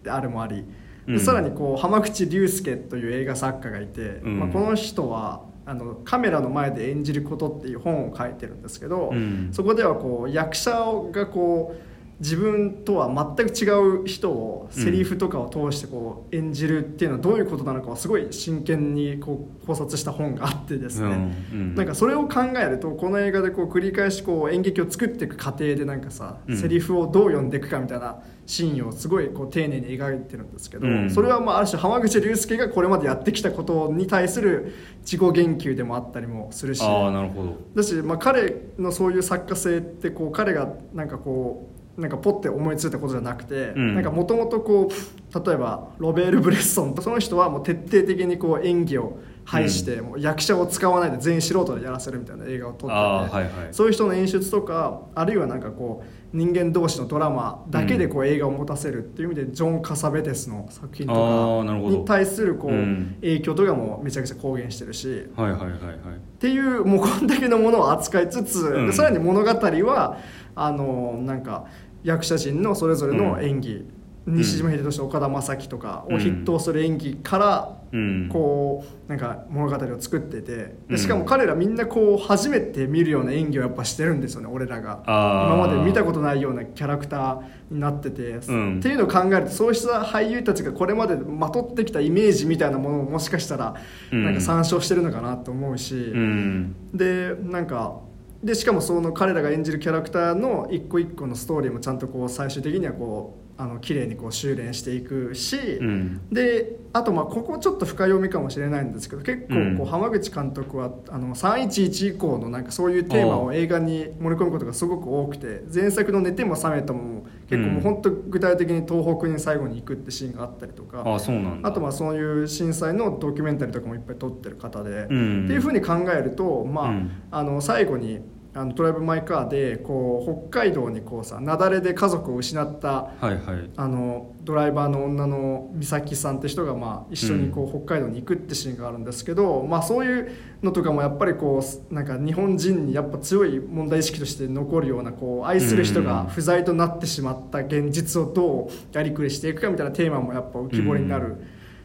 [0.08, 0.66] あれもあり、
[1.06, 1.20] でうん。
[1.20, 4.40] さらにこう浜口竜介という映画作家がいて、うん。
[4.40, 9.50] まあ、この人はあのカメラの前で演じることっていう本を書いてるんですけど、うん。
[9.52, 10.72] そこではこう役者
[11.12, 11.93] がこう
[12.24, 13.70] 自分とは全く違
[14.02, 26.58] う人をセリフとかを通してこう演じるっていうのはどういうことなのかをすごい真剣にこう考察した本があってですね、うんうんなんかそれを考えるとこの映画でこう繰り返しこう演劇を作っていく過程でなんかさ、うん。
[26.58, 31.10] セリフをどう読んでいくかみたいなシーンをすごいこう丁寧に描いてるんですけど、うん。
[31.10, 36.82] それはまあある種浜口竜介がこれまでやってきたことに対する自己言及でもあったりもするし。
[36.82, 37.58] なるほど。
[37.76, 43.96] だし、まあ、彼のそういう作家性ってこう彼がなんかこうなんかポッて思いついたことじゃなくて、うん。
[43.96, 53.74] なんかもともとこう例えばロベール・ブレッソンとその人はもう徹底的にこう演技を排して、もう役者を使わないで全員素人でやらせるみたいな映画を撮ってて、あーはいはい。
[53.74, 63.18] そういう人の演出とかあるいはなんかこう人間同士のドラマだけでこう映画を持たせるっていう意味で、ジョン・カサベテスの作品とかに対するこう、うん。
[63.22, 65.28] 影響とかもめちゃくちゃ公言してるし。
[65.36, 65.76] はいはいはいはい。
[66.16, 70.18] っていうもうこんだけのものを扱いつつ、さらに物語は
[70.56, 71.66] あのなんか
[72.04, 73.86] 役者陣のそれぞれの演技、
[74.26, 78.30] 西島秀俊岡田将生とかを筆頭する演技から、うん。
[78.32, 80.52] こうなんか物語を作ってて。
[80.54, 80.88] うん。
[80.88, 85.04] でしかも彼らみんなこう初めて見るような演技をやっぱしてるんですよね俺らが。
[85.06, 88.80] 今まで見たことないようなキャラクターになってて、ん。
[88.80, 93.76] っていうのを考えるとそうした俳優たちがこれまでまとってきたイメージみたいなものをもしかしたら
[94.12, 94.24] うん。
[94.24, 96.76] なんか参照してるのかなと思うし、うん。
[96.94, 98.00] でなんか
[98.44, 106.22] でしかもその彼らが演じるキャラクターの一個一個のストーリーもちゃんとこう最終的にはこうあの綺麗にこう修練していくし、うん。
[106.30, 109.78] であとまあここちょっと深読みかもしれないんですけど結構うん。
[109.78, 125.46] こう浜口監督はあの311以降のなんかそういうテーマを映画に盛り込むことがすごく多くて前作の「寝ても覚めても」結構もう本当具体的に東北に最後に行くってシーンがあったりとかあとまあそういう震災のドキュメンタリーとかもいっぱい撮ってる方で、うん。
[125.46, 127.12] っていうふうに考えると、まあうん。
[127.32, 128.20] あの最後に
[128.56, 133.70] あのドライブ・マイ・カーでこう北海道にこうさ雪崩で家族を失ったはいはい。
[133.76, 151.38] あのドライバーの女の美咲さんって人がまあ一緒にこう北海道に行くってシーンがあるんですけど、まあ、そういうのとかもやっぱりこうなんか日本人にやっぱ強い問題意識として残るようなこう愛する人が不在となってしまった現実をどうやりくりしていくかみたいなテーマもやっぱ浮き彫りになる、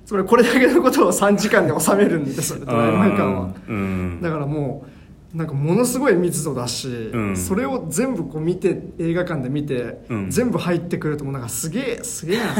[0.04, 3.54] つまりこれだけのことを3時間で収めるんですよねドライブ・マイ・カーは。
[3.68, 4.20] うん。
[4.22, 4.97] だからもう
[5.34, 7.36] なんかものすごい密度だし、うん。
[7.36, 10.30] それを全部こう見て映画館で見て、うん。
[10.30, 12.54] 全部入ってくるともうなんかすげえ すげえなっ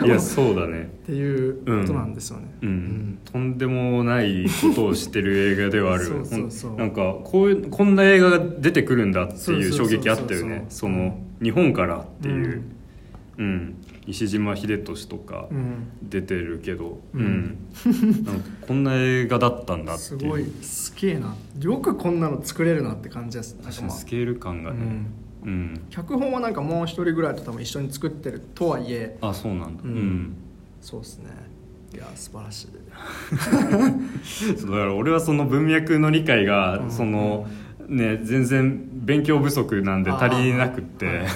[0.00, 0.06] て。
[0.06, 0.90] いやそうだね。
[1.02, 6.04] っていうことなんですよね、うん、とんでもないことをしてる映画ではある。
[6.50, 10.66] そうなんかこういうこんな映画が出てくるんだっていう衝撃あったよね。
[10.68, 12.62] その日本からっていう、
[13.38, 13.74] うん
[14.06, 15.88] 石島秀俊とかうん。
[16.02, 17.24] 出てるけど、ううん。
[17.24, 17.58] ん
[18.24, 20.44] なんかこんな映画だったんだってすごい。
[20.62, 21.34] すげえな。
[21.60, 23.56] よくこんなの作れるなって感じです。
[23.62, 25.06] 確かにスケール感がね、
[25.44, 25.80] うん。
[25.90, 29.18] 脚本はなんかもう一人ぐらいと多分一緒に作ってるとはいえ。
[29.20, 29.82] あそうなんだ。
[29.82, 29.94] ううん。
[29.96, 30.36] ん、
[30.80, 31.24] そうですね。
[31.94, 32.68] いや素晴らしい。
[34.66, 36.90] だから俺はその文脈の理解が、うん。
[36.90, 37.46] その
[37.88, 41.26] ね全然勉強不足なんで足りなくって。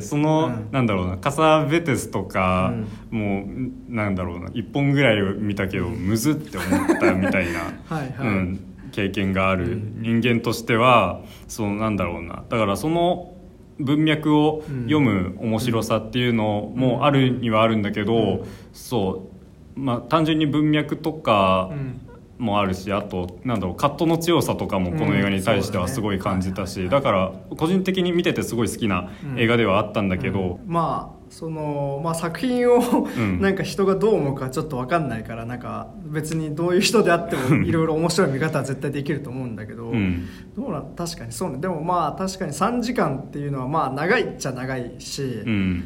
[0.00, 0.68] その、うん。
[0.72, 2.74] なんだろうなカサベテスとか、
[3.10, 7.72] もうなんだろうな一本ぐらい見たけどむずって思ったみたいな。
[7.88, 9.96] はいはい、うん、経験があるうん。
[10.00, 12.42] 人間としては、そのなんだろうな。
[12.48, 13.32] だからその
[13.78, 18.44] 文脈を読む面白さっていうのもあるにはあるんだけど、うん。
[18.72, 19.30] そ
[19.76, 19.80] う。
[19.80, 22.00] まあ単純に文脈とかうん
[22.38, 30.72] もあるしあとなんだろうカットの強さとかもこの映画に対してはすごい感じたし、うんだから個人的に見ててすごい好きな映画ではあったんだけど、うん。
[30.72, 33.40] まあその、まあ、作品を、ん。
[33.42, 40.26] なんか人がどう思うかちょっと分かんないからなんか別にどういう人であってもいろいろ面白い見方は絶対できると思うんだけど、うん。
[40.56, 41.58] どうなん確かにそうね。
[41.58, 45.84] でもまあ確かに3時間っていうのはまあ長いっちゃ長いし、うん。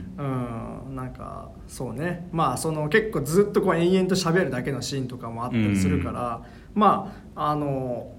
[0.88, 2.28] うん、なんかそうね。
[2.32, 6.42] まあその結構ずっとこう延々と喋るだけのシーンとかもあったりするから、
[6.74, 8.12] まああの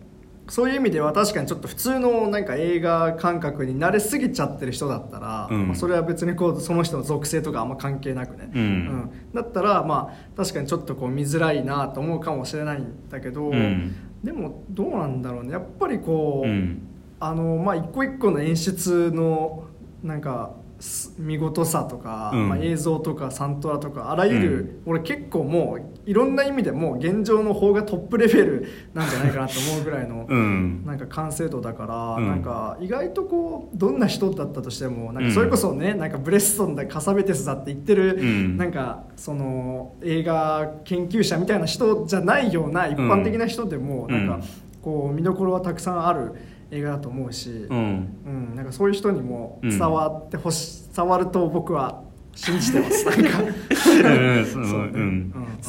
[0.47, 5.67] そういう意味では確かにちょっと普通のなんか映画感覚に慣れすぎちゃってる人だったら、うん。
[5.67, 9.11] まあそれは別にこうその人の属性とかあんま関係なくね、うん。
[9.33, 13.93] だったらまあ確かにちょっとこう見づらいなと思うかもしれないんだけど、うん。
[14.23, 15.51] でもどうなんだろうね。
[15.51, 16.87] やっぱりこう、うん。
[17.19, 19.65] あのまあ一個一個の演出の
[20.01, 20.60] なんかす
[21.17, 22.49] 見事さとか、うん。
[22.49, 30.83] まあ、映像とかサントラとかあらゆる、俺結構もういろんな意味でもう現状の方がトップレベル なんじゃないかなと思うぐらいの、うん。
[30.85, 32.27] なんか完成度だから、うん。
[32.27, 35.29] なんか意外とこうどんな人だったとしてもなんうん。
[35.29, 38.57] かそれこそね、なんかブレストンだカサベテスだって言ってる、うん。
[38.57, 44.27] なんかその映画研究者みたいな人じゃないような一般的な人でも、うん。
[44.27, 44.45] なんか
[44.81, 46.33] こう見どころはたくさんある
[46.71, 48.17] 映画だと思うし、うん。
[48.25, 52.01] うん、なんかそういう人にも伝わってほし、伝わると僕は
[52.33, 53.05] 信じてます。
[53.11, 53.43] なんか。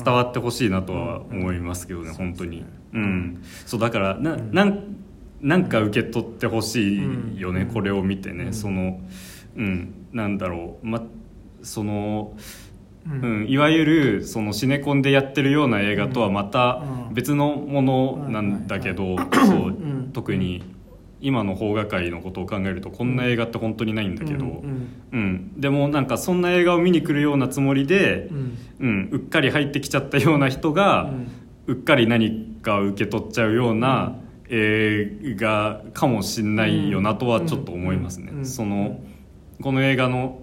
[0.04, 2.14] 伝わってほしいなとは思いますけどね、うん。
[2.14, 2.58] 本当に。
[2.58, 2.68] そうね。
[2.94, 3.42] うん。
[3.66, 4.52] そうだからな,、うん。
[4.52, 4.80] なん
[5.40, 7.66] なんか受け取ってほしいよね、うん。
[7.68, 8.52] これを見てね、うん。
[8.52, 9.00] その
[9.56, 10.86] うんなんだろう。
[10.86, 11.02] ま
[11.62, 12.34] その
[13.04, 17.14] ううん、いわゆるそのシネコンでやってるような映画とはまたうん。
[17.14, 20.10] 別のものなんだけど、そううん。
[20.12, 20.62] 特に
[21.22, 28.58] 今の邦画界のことを考えるとこんな映画って本当にないんだけど、うんうん、でもなんかそんな映画を見に来るようなつもりでう、ん。
[28.80, 31.12] うん、うっかり入ってきちゃったような人が、
[31.66, 34.16] うっかり何かを受け取っちゃうような
[34.48, 38.44] 映画かもしんないよなとはちょっと思いますね。
[38.44, 39.00] その
[39.62, 40.40] この映画の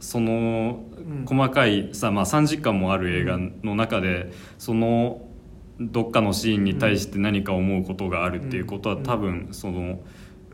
[0.00, 1.26] そのうん。
[1.26, 5.28] 細かいさ、まあ、3時間もある映画の中でその
[5.80, 9.02] どっかのシーンに対して何か思うことがあるっていうことはうん。
[9.02, 10.00] 多分その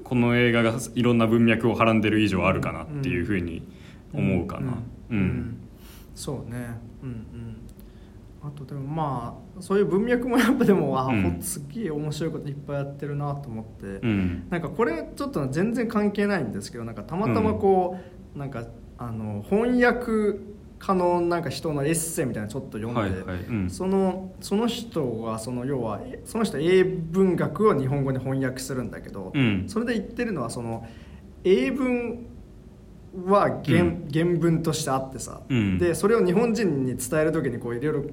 [0.09, 3.63] この映画がいろんな文脈をはらんでる以上あるかなっていうふうに
[4.15, 4.79] 思うかな。
[5.11, 5.59] うん。
[6.15, 6.81] そうね。
[7.03, 7.57] うんうん。
[8.43, 11.23] あとでもまあそういう文脈もやっぱでもあ、うん。
[11.37, 14.47] ほすっげえ面白いこといっぱいやってるなと思って、うん。
[14.49, 17.99] なんかこれちょっと全然関係ないんですけどなんかたまたまこ
[18.35, 18.65] う、なんか
[18.97, 20.39] あの翻訳
[20.79, 23.71] 家のなんか人のエッセイみたいなのちょっと読んで、はいはいうん。
[23.71, 29.65] そのその人がその要はえその人英文学を日本語に翻訳するんだけど、うん。
[29.69, 30.87] それで言ってるのはその
[31.45, 32.27] 英文
[33.27, 34.09] は原,、うん。
[34.13, 35.79] 原文としてあってさ、うん。
[35.79, 38.05] でそれを日本人に伝える時にこういろいろ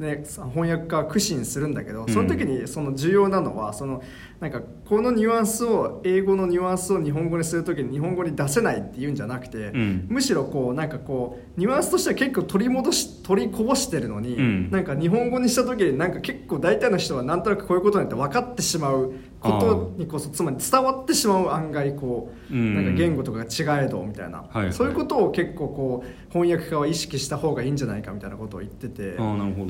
[0.00, 4.02] ね、翻訳家は苦心するんだけどその時にその重要なのはその
[4.40, 10.06] なんかこのニュアンスを英語のニュアンスを日本語にする時に日本語に出せないっていうんじゃなくて、うん。
[10.08, 14.70] むしろこうなんかこうニュアンスとしては結構取り戻し取りこぼしてるのに、うん。
[14.70, 22.74] なんか日本語にした時になんか結構大体の人はなんとなくこういうことになって分かってしまうことにこそつまり伝わってしまう案外こう、うん。
[22.74, 24.72] なんか言語とかが違えどみたいな、はいはい。
[24.72, 29.16] そういうことを結構こう翻訳家は意識した方がいいんじゃないかみたいなことを言ってて。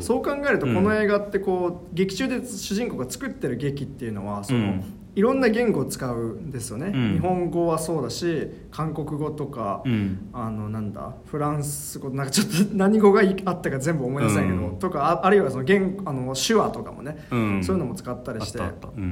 [0.01, 0.75] そう考えるとうん。
[0.75, 7.13] この映画ってこう劇中で主人公が作ってる劇っていうのはその、うんいろんな言語を使うんですよね、うん。
[7.15, 10.31] 日本語はそうだし韓国語とか、うん。
[10.33, 14.79] あのなんだフランス語なんかちょっと何語があったか全部思い出せないけど、うん。
[14.79, 17.65] とかああるいはその言あの手話とかもね、うん。
[17.65, 18.61] そういうのも使ったりして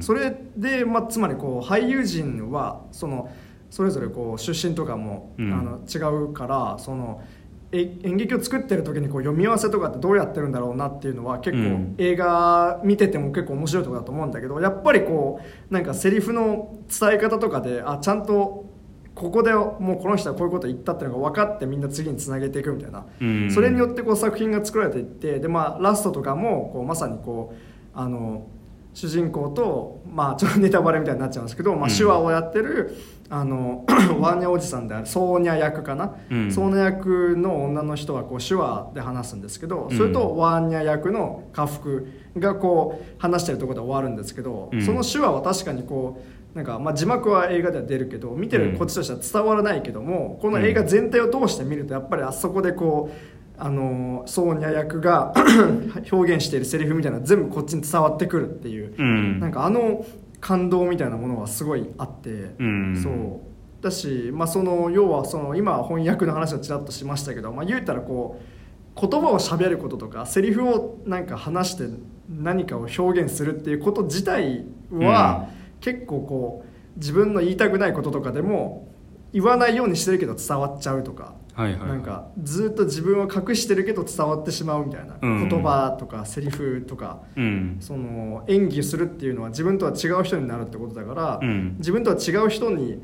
[0.01, 3.29] それで、まあ、つまりこう俳優陣はその
[3.69, 5.53] それぞれこう出身とかも、うん。
[5.53, 5.97] あの違
[6.29, 7.38] うからそのえ
[7.71, 11.95] 演劇を作ってる時にこう読み合わせとかってどうやってるんだろうなっていうのは結構、うん。
[11.99, 18.65] 映画見てても結構面白いところだと思うんだけどやっぱりこうなんかセリフの伝え方とかであちゃんと
[19.13, 23.51] ここでもうこの人はこういうこと言ったっていうのが分かってみんな次につなげていくみたいな、うん。
[23.51, 27.57] それによってこう作品が作られていってで、まあ、ラストとかもこうまさにこう
[27.93, 28.47] あの
[28.93, 32.95] 主人公と、まあ、ちょっとネタバレみたいになっちゃうんですけど、まあ、手話をやってる、
[33.31, 33.85] あの
[34.19, 36.51] ワーニャおじさんであるソーニャ役かな、うん。
[36.51, 44.81] ソーニャ役の女の人はこう手話で話すんですけど、それとワーニャ役の家福がこう話してるところで終わるんですけど、うん。
[44.81, 55.33] その手話は確かにこうなんかまあ字幕は映画では出るけど見てるこっちとしては伝わらないけども、この映画全体を通して見るとやっぱりあそこでこうあのソーニャ役が
[56.11, 59.39] 表現しているセリフみたいなの全部こっちに伝わってくるっていう、うん。
[59.39, 60.03] なんかあの
[60.39, 62.99] 感動みたいなものはすごいあって、うん。
[63.01, 63.49] そう。
[63.83, 71.85] だし、まあ、その要はその今翻訳の話をちらっとしましたけど、まあ、言うたらこう言葉を喋ることとかセリフをなんか話して
[72.29, 75.47] 何かを表現するっていうこと自体は、
[75.79, 78.87] 結構こう自分の言いたくないこととかでも
[79.31, 81.33] 言わないようにしてるけど伝わっちゃうとか。
[81.59, 81.89] はいはい。
[81.89, 85.49] なんかずっと自分は隠してるけど伝わってしまうみたいな、うん。
[85.49, 87.77] 言葉とかセリフとかうん。
[87.81, 91.75] その演技するっていうのは自分とは違う人になるってことだから、うん。
[91.77, 93.01] 自分とは違う人に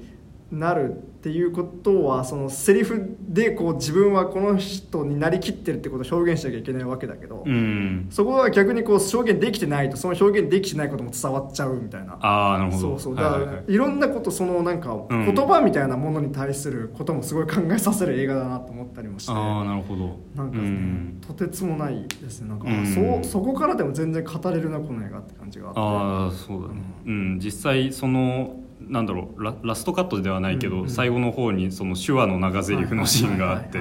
[0.56, 8.08] なるっていうことはそのセリフでこう自分はこの人になりきってるってことを表現しなきゃいけないわけだけど、うん。
[8.10, 12.18] そこは逆にこう表現できてないとその表現できてないことも伝わっちゃうみたいな。
[12.22, 12.82] ああなるほど。
[12.82, 13.16] そうそう。
[13.16, 13.56] だから、はいはい。
[13.56, 20.20] はいいろんなことそのなんかうん言葉みたいなものに対することもすごい考えさせる映画だなと思ったりもして、ああなるほど。
[20.36, 21.22] なんかね、うん。
[21.26, 22.50] とてつもないですね。
[22.50, 22.86] なんか、あうん。
[22.86, 25.80] そうそこからでも全然語れるなこの映画って感じがあって。
[25.80, 26.82] ああそうだね。
[27.08, 27.40] うん。
[27.40, 30.90] 実際そのなんだろうララストカットではないけど、うんうん。
[30.90, 33.80] 最後の方にその手話の長台詞のシーンがあって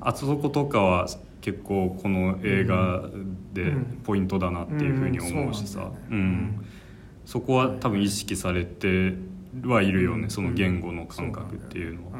[0.00, 1.08] あそことかは
[1.40, 3.02] 結構この映画
[3.52, 4.00] でうん。
[4.04, 6.16] ポイントだなっていうふうに思うしさ、うん。
[6.16, 6.66] うん。
[7.24, 9.14] そこは多分意識されて
[9.64, 12.18] はいるよね、うんその言語の感覚っていうのは。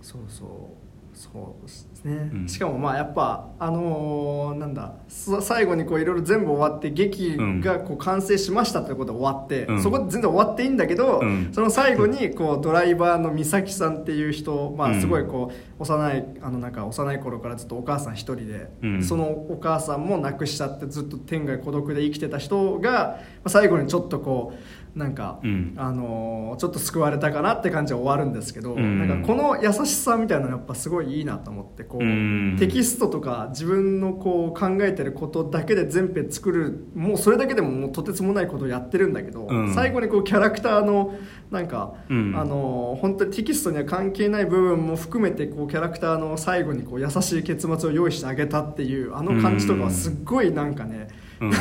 [0.00, 0.77] そうそう
[1.18, 2.48] そうですね、うん。
[2.48, 9.82] しかもまあやっぱあのーなんださ最後にこういろいろ全部終わって劇がこう完成しましたってことで終わって、うん。
[9.82, 11.48] そこで全然終わっていいんだけど、うん。
[11.52, 15.00] その最後にこうドライバーの美咲さんっていう人、まあ、うん。
[15.00, 19.02] すごいこう幼いあのなんか幼い頃からずっとお母さん一人で、うん。
[19.02, 24.58] そのお母さんも亡くしちゃってずっと天涯孤独で生きてた人が、まあ、最後にちょっとこう
[24.98, 25.74] なんか、うん。
[25.76, 28.98] あのーちょっと救われたかなって感じで終わるんですけど、うん。
[28.98, 32.56] なんかこの優しさみたいなのやっぱすごいいいなと思ってこう、うん。
[32.58, 39.74] テキストとか自分のこう考えてることだけで全編作るもうそれだけでももうとてつもないことをやってるんだけど、うん。
[39.74, 41.14] 最後にこうキャラクターの
[41.52, 42.34] なんか、うん。
[42.36, 51.08] あのー本当にテキストには関係ない部分も含めてこうキャラクターの最後にこう優しい結末を用意してあげたっていうあの感じとかはすっごいなんかね、
[51.40, 51.52] うん。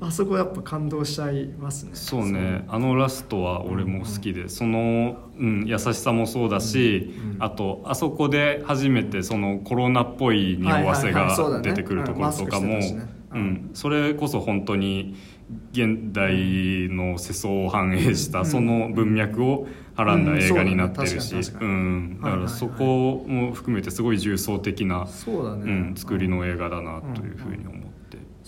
[0.00, 1.90] あそこやっぱ感動しちゃいますね。
[1.94, 2.64] そうね。
[2.68, 7.30] あのラストは俺も好きで、その、うん、優しさもそうだし、うん。
[7.32, 7.42] うん。
[7.42, 12.80] あとあそこで初めてそのコロナっぽい匂わせが出てくるところとかも
[13.74, 15.16] それこそ本当に
[15.72, 22.20] 現代の世相を反映したその文脈をはらんだ映画になってるし、うん。
[22.22, 27.79] だからそこも含めてすごい重層的な、そうだね、うん、作りの映画だなというふうに思って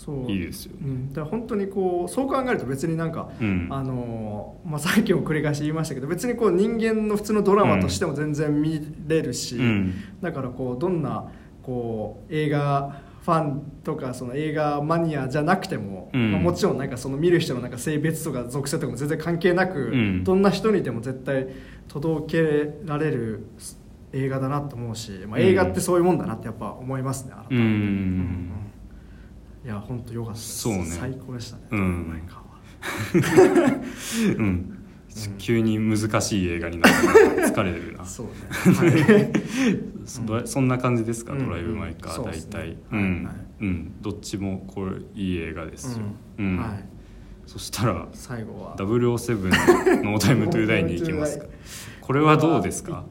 [0.03, 0.31] そう。
[0.31, 0.79] いいですよね。
[0.81, 3.67] うん、だから本当にこうそう考えると別になんか、うん。
[3.69, 9.93] あのーまあ、さっきも繰り返し言いましたけど別にこう人間の普通のドラマとしても全然見れるし、うん。
[10.21, 16.31] だからこうどんなこう映画ファンとかその映画マニアじゃなくても、うん。
[16.33, 20.23] まあ、もちろんなんかその見る人のなんか性別とか属性とかも全然関係なく、うん。
[20.25, 21.47] どんな人にでも絶対
[21.87, 23.45] 届けられる
[24.11, 27.55] 映画だなと思うし、まあ、映画ってそういうもんだなってやっぱ思いますね改めて。
[27.55, 27.61] うん。
[27.61, 28.62] うん
[29.63, 30.59] いや本当良かったです。
[30.59, 30.85] そうね。
[30.85, 31.63] 最高でしたね。
[31.71, 32.21] うん。
[34.37, 34.79] うん、
[35.37, 37.07] 急に難しい映画になって
[37.45, 38.05] 疲れるな。
[38.05, 38.31] そうね、
[39.03, 39.31] はい。
[40.05, 43.35] そそんな感じですか、うんドライブ・マイ・カー、大体、うはいんはい。
[43.61, 46.03] うん、どっちもこれいい映画ですよ、
[46.39, 46.55] ううん。
[46.57, 46.83] んはい、
[47.45, 48.75] そしたら最後は。
[48.77, 51.45] 007ノータイムトゥーダイに行きますか。
[52.01, 53.05] これはどうですか？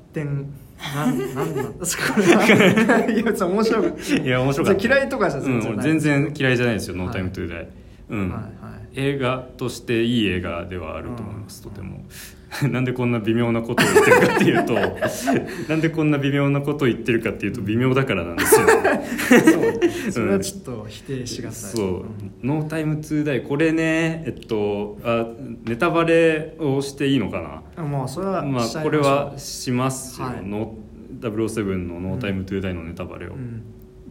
[0.95, 2.45] なんなんなんですかこれは。
[3.11, 4.03] いや面白く。
[4.03, 4.87] いや面白かった。
[4.87, 7.69] 嫌いとかじゃうん全然ない、全然嫌いじゃないですよ、ノータイムはいトゥーダイ、
[8.11, 8.31] うん。
[8.31, 8.53] はいはい。
[8.95, 12.05] 映画としていい映画ではあると思います、とても
[12.71, 14.75] なんでこんな微妙なことを言ってるかっていうと
[15.69, 20.13] なんでこんな微妙なことを言ってるかっていうと微妙だからなんですよ そう。
[20.13, 21.59] それはちょっと否定しがたい。
[21.59, 22.05] そう
[22.47, 25.27] 「ノータイムトゥーダイこれねえっとあ
[25.65, 30.47] ネタバレをしていいのかうんまあそれはなまあこれはしますよ、はい。
[30.47, 30.75] ノ
[31.21, 33.63] 007の「ノータイムトゥーダイのネタバレを、うん。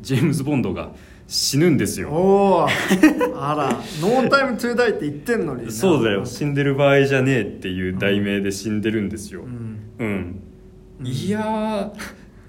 [0.02, 0.92] ジェームズ・ボンドが
[1.32, 2.10] 死ぬんですよ。
[2.10, 2.70] おおあ
[3.56, 5.72] ら「ノータイムトゥーダイって言ってんのにな。
[5.72, 6.26] そうだよ。
[6.26, 9.44] 死んでる場合じゃねえっていう題名で死んでるんですよ。
[9.44, 9.80] うん。
[11.00, 11.90] うん、いやー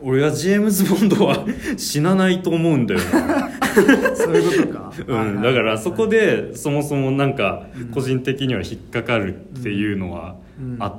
[0.00, 1.46] 俺はジェームズ・ボンドは
[1.78, 3.50] 死なないと思うんだよな。
[4.16, 10.34] そういうことか、うん、だからそこでそもそもなんか個人的には引っかかるっていうのは
[10.80, 10.94] あっ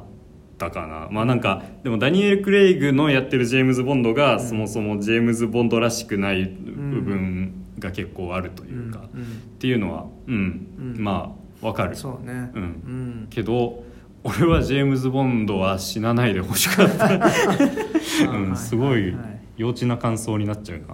[0.57, 9.27] たかな、まあなんかでもダニエル・クレイグのやってるジェームズ・ボンドがそもそもジェームズ・ボンドらしくない部分が結構あるというか、うんうん。
[9.27, 11.03] っていうのはうん、うん。
[11.03, 11.95] まあわかる。
[11.95, 12.51] そうね。
[12.53, 12.61] うん。
[12.61, 13.27] うん。
[13.29, 13.83] けど
[14.23, 17.09] 俺はジェームズ・ボンドは死なないでほしかった、
[18.31, 19.13] うん、すごい
[19.57, 20.85] 幼稚な感想になっちゃうな。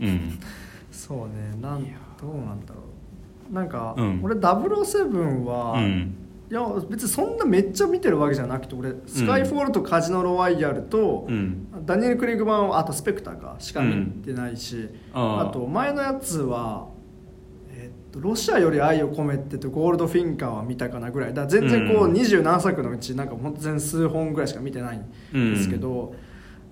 [0.00, 0.38] うん。
[0.90, 1.56] そうね。
[1.60, 1.84] なん
[2.20, 2.80] どうなんだろ
[3.50, 3.54] う。
[3.54, 4.20] なんか、うん。
[4.22, 6.14] 俺007は、うん
[6.48, 11.66] いや別にそんなめっちゃ見てるわけじゃなくて俺スカイフォールとカジノロワイヤルと、うん。
[11.84, 16.88] ダニエル・クレイグ版あとスペクターかしか見てないし、あーあと前のやつは、
[17.70, 21.34] えっと「ロシアより愛を込めて」と「ゴールドフィンカー」は見たかなぐらい。
[21.34, 22.12] だ全然こううん。
[22.12, 26.14] 二十何作のうちなんか本当全数本ぐらいしか見てないんですけど、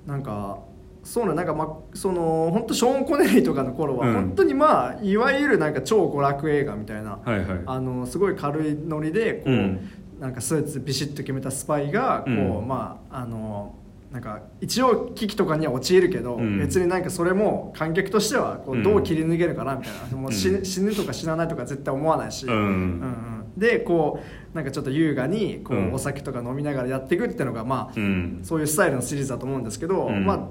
[0.07, 0.59] なんか
[1.05, 4.14] そうねなんかまあその本当ショーン・コネリーとかの頃はうん。
[4.14, 7.61] 本当にまあいわゆるなんか超娯楽映画みたいな、はいはい。
[7.66, 9.90] あのすごい軽いノリでこう、うん。
[10.18, 12.68] なんかスーツビシッと決めたスパイがこう、うん。
[12.68, 13.74] まああの
[14.11, 16.59] なんか一応危機とかには陥るけど、うん。
[16.59, 18.82] 別になんかそれも観客としてはこううん。
[18.82, 22.62] どう切り抜けるかなみたいな、もう死ぬうん死ぬとか死なないとか絶対思わないし、うんうん。
[22.62, 23.44] うん。
[23.57, 24.20] でこ
[24.52, 25.92] うなんかちょっと優雅にこう、うん。
[25.92, 28.40] お酒とか飲みながらやっていくっていうのがまあ、うん。
[28.44, 30.24] そういうスタイルのシリーズだと思うんですけど、うん。
[30.24, 30.48] まあ、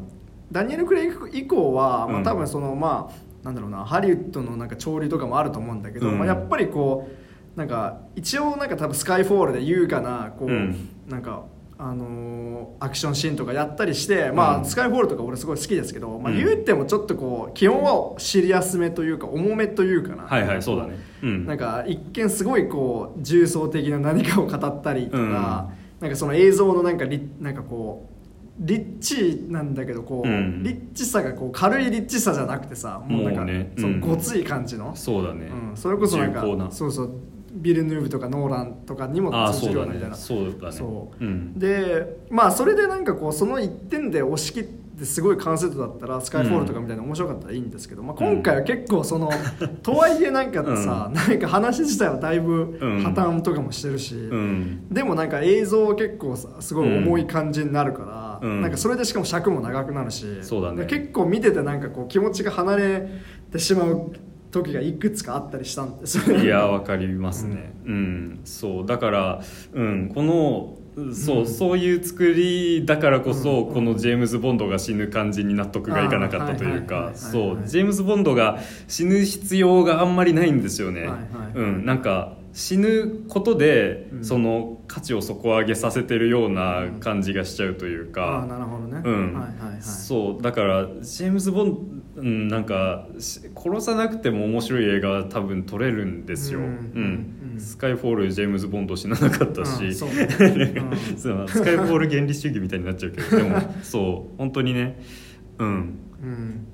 [0.54, 6.20] ダニエル・クレイグ以降は、まあ、うん多分そのまあなんだろうなハリウッドのなんか潮流とかもあると思うんだけど、うん。
[6.20, 7.10] まあ、やっぱりこ
[7.56, 10.90] うなんか一応なんか多分スカイフォールで優雅なこう、うん。
[11.10, 11.44] なんか
[11.78, 14.66] あのーアクションシーンとかやったりして、まあうん。
[14.66, 16.38] スカイフォールとか俺すごい好きですけど、まあ、うん。
[16.38, 20.96] 言うてもちょっとこう基本はシリアスめというか重めというかなはいはいそうだね。
[21.24, 21.46] うん。
[21.46, 28.13] なんか一見すごいこう重層的な何かを語ったりとか、なんかその映像のなんかリなんかこう
[28.60, 30.64] リッチなんだけどこう、うん。
[30.64, 34.00] リッチさがこう軽いリッチさじゃなくてさもうなんかねそううん。
[34.00, 35.46] ごつい感じの、そうだね。
[35.48, 37.12] うん、それこそなんかそうそう
[37.54, 40.16] ビル・ヌーブとかノーランとかにも通じるようなみたいな。
[40.16, 40.72] そうだね。
[40.72, 41.24] そう。
[41.24, 49.30] うんでまあそれでなんかこうその一点で押し切ってすごい完成度だったらスカイフォールとかみたいな面白かったらいいんですけど、まあ、今回は結構その、
[49.82, 53.00] とはいえなんかさ、なんか話自体はだいぶうん。
[53.02, 54.88] 破綻とかもしてるし、うん。
[54.92, 58.62] でもなんか映像結構さすごい重い感じになるから、うん。
[58.62, 60.86] なんかそれでしかも尺も長くなるしそうだね。
[60.86, 63.08] 結構見ててなんかこう気持ちが離れ
[63.52, 64.12] てしまう
[64.52, 67.74] 時がいくつかあったりしたんですよねいやわかりますね。
[67.86, 68.86] うん、そう。
[68.86, 69.42] だから、
[69.74, 70.78] うん、この
[71.14, 77.64] そう、そういう作りだからこそ、このジェームズ・ボンドが死ぬ感じに納得がいかなかったというかはいそう。
[77.66, 81.20] ジェームズ・ボンドが死ぬ必要があんまりないんですよね、はいはい。
[81.56, 84.24] うん、なんか死ぬことで、うん。
[84.24, 89.34] その価値を底上げさせてるような感じがしちゃうというか、ああなるほどね、うん。
[89.34, 89.82] はいはいはい。
[89.82, 91.74] そうだからジェームズ・ボン
[92.16, 96.70] ド、うん、なんかし殺さなくても面白い映画は多分撮れるんですよ、ううん。
[96.70, 97.54] ん。
[97.54, 97.60] うん。
[97.60, 100.10] スカイフォールジェームズ・ボンド死ななかったし、うん そう
[101.48, 105.02] スカイフォール原理主義みたいになっちゃうけどでも そう本当にね。
[105.58, 105.68] うん。
[105.68, 106.68] うん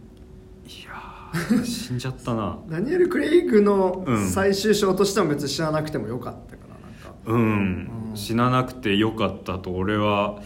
[1.63, 2.59] 死んじゃったな。
[2.69, 8.17] ダニエル・クレイグのうん最終章としても別に知らなくてもよかったかななんか、うん、うん。
[8.17, 10.39] 死ななくてよかったと俺は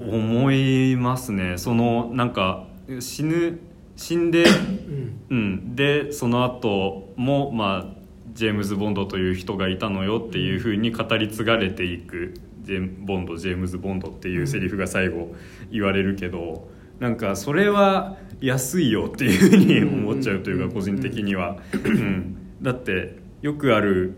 [0.00, 1.58] 思いますね。
[1.58, 2.66] そのなんか
[3.00, 3.58] 死ぬ
[3.96, 5.20] 死んでうん。
[5.30, 8.02] うん、でその後もまあ
[8.34, 15.34] ジェームズ・ボンドという人がいたのよっていうふうに語り継がれていくジェームボンドジェームズ・ボンドっていうセリフが最後
[15.70, 16.68] 言われるけど
[17.02, 24.14] なんかそれは安いよっていうふうに思っちゃうというかうん個人的には、うん、だってよくある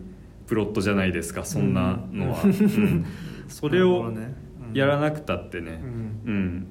[0.47, 3.07] プロットじゃないですかそんなのは、うん。
[3.49, 4.13] それを
[4.75, 6.23] やらなくたってね、うん。
[6.27, 6.67] うん、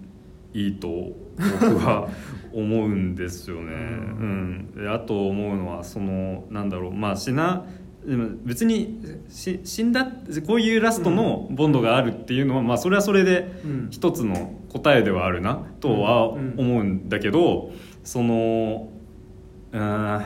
[0.54, 1.14] いいと
[1.62, 2.10] 僕は
[2.54, 3.72] 思うんですよね。
[3.72, 6.94] うん、であと思うのはそのなんだろう。
[6.94, 7.66] まあ死な
[8.06, 10.06] でも別にし死んだ
[10.46, 13.88] こういうラストのボンドがあるっていうのは、まあそれはそれでうん。
[13.90, 17.72] 一つの答えではあるなとはうん思うんだけど、
[18.04, 18.90] その
[19.72, 20.22] うん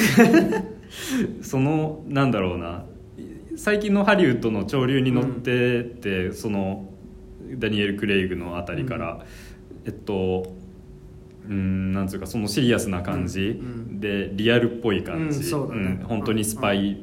[1.42, 2.84] そのなんだろうな。
[3.56, 6.88] 最近のハリウッドの潮流に乗ってて、その
[7.58, 9.24] ダニエル・クレイグのあたりから、
[9.84, 10.54] えっと
[11.48, 15.88] うんなんつうかそのシリアスな感じ、うんでリアルっぽい感じ、うんね。
[15.94, 16.96] ん本当にスパイ、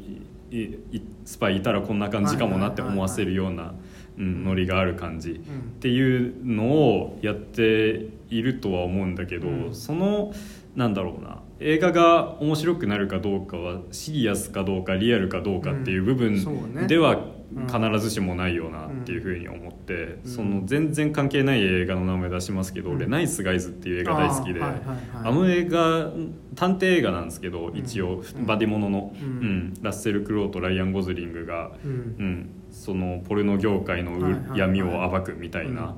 [1.25, 3.75] スパイいたらこんな感じかもなって思わせるようなうん
[4.18, 5.34] ノリがある感じ、っ
[5.80, 9.15] ていうのをやっているとは思うん。
[9.15, 9.76] だけど、うん。
[9.76, 10.34] その
[10.76, 10.93] なん。
[10.93, 17.20] だろうな映画が面白くなるかどうかはシリアスかどうかリアルかどうかっていう部分では
[17.68, 26.11] 必ずしもないよなっていうふうに思って、その全然関係ない映画の名前出しますけど、俺「ナイスガイズ」っていう映画大好きであ,、の映画
[26.55, 27.28] 探偵映画なん。
[27.28, 29.74] ですけど一応、バディモノの、うん。
[29.82, 32.49] ラッセル・クロウとライアン・ゴズリングが、うん。
[32.78, 35.95] そのポルノ業界の闇を暴くみたいな、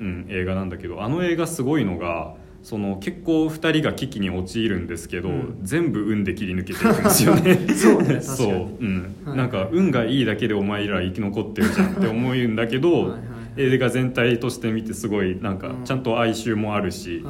[0.00, 0.26] うん。
[0.28, 2.34] 映画なんだけどあの映画すごいのが。
[2.62, 7.58] その結構2人が危機に陥るんですけど、うん、全部運で切り抜けていくんですよね。
[7.74, 13.20] そうねそう、うん、はい、なんか運がいいだけでお前ら生き残ってるじゃんって思うんだけどはい、
[13.56, 17.24] 映画全体として見てすごいなんかちゃんと哀愁もあるし、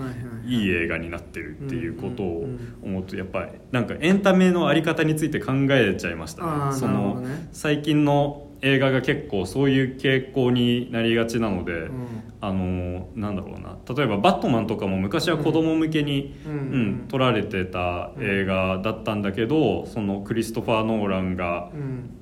[0.46, 2.48] いい映画になってるっていうことを
[2.82, 6.72] 思うとやっぱりなんかエンタメの在り方について考えちゃいましたね。
[6.72, 12.06] その、ね、最近の映画が結構そういう傾向になりがちなので、うん、
[12.40, 13.76] あのなんだろうな。
[13.94, 21.70] 例えば「バットマン」とかも昔は子供向けに、うん、うん、撮られてた映画だったんだけどそのクリストファー・ノーランが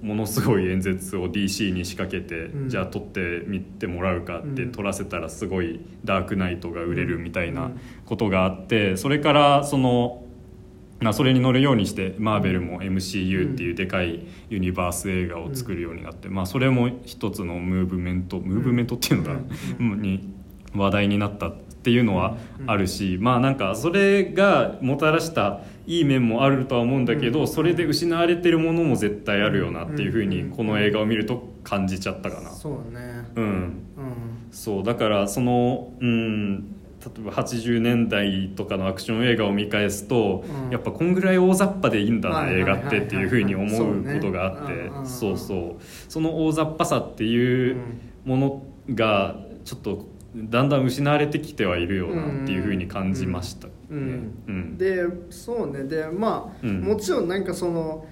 [0.01, 7.71] ものすごい演説を DC に仕掛けて、じゃあ撮ってみてもらうかって撮らせたらすごい「ダークナイト」が売れるみたいな
[8.07, 10.25] ことがあってそれからその。
[11.01, 19.41] まあ、それに乗るようにしてマーベルも MCU っていうでかいユニバース映画を作るようになって、まあ、それも一つのムーブメントムーブメントっていうのが、
[19.79, 20.35] に
[20.75, 22.37] 話題になったっていうのは
[22.67, 32.51] あるし、まあなんかそれがもたらしたいい面もあるとは思うんだけど、それで失われてるものも絶対あるよなっていうふうにこの映画を見ると感じちゃったかな。
[32.51, 33.01] そうね。
[33.35, 33.73] うん、
[34.51, 47.77] そうだからそのうん例えば80年代とかのアクション映画を見返すと、うん、やっぱこんぐらい大雑把でいいんだな、映画ってっていうふうに思うことがあってそうそうその大雑把さっていう
[48.25, 48.63] もの
[48.95, 53.73] がちょっとだんだん失われてきてはいるよなっていうふうに感じましたね。
[54.77, 55.85] でそうね。
[55.85, 58.07] でまあ、もちろんなんかその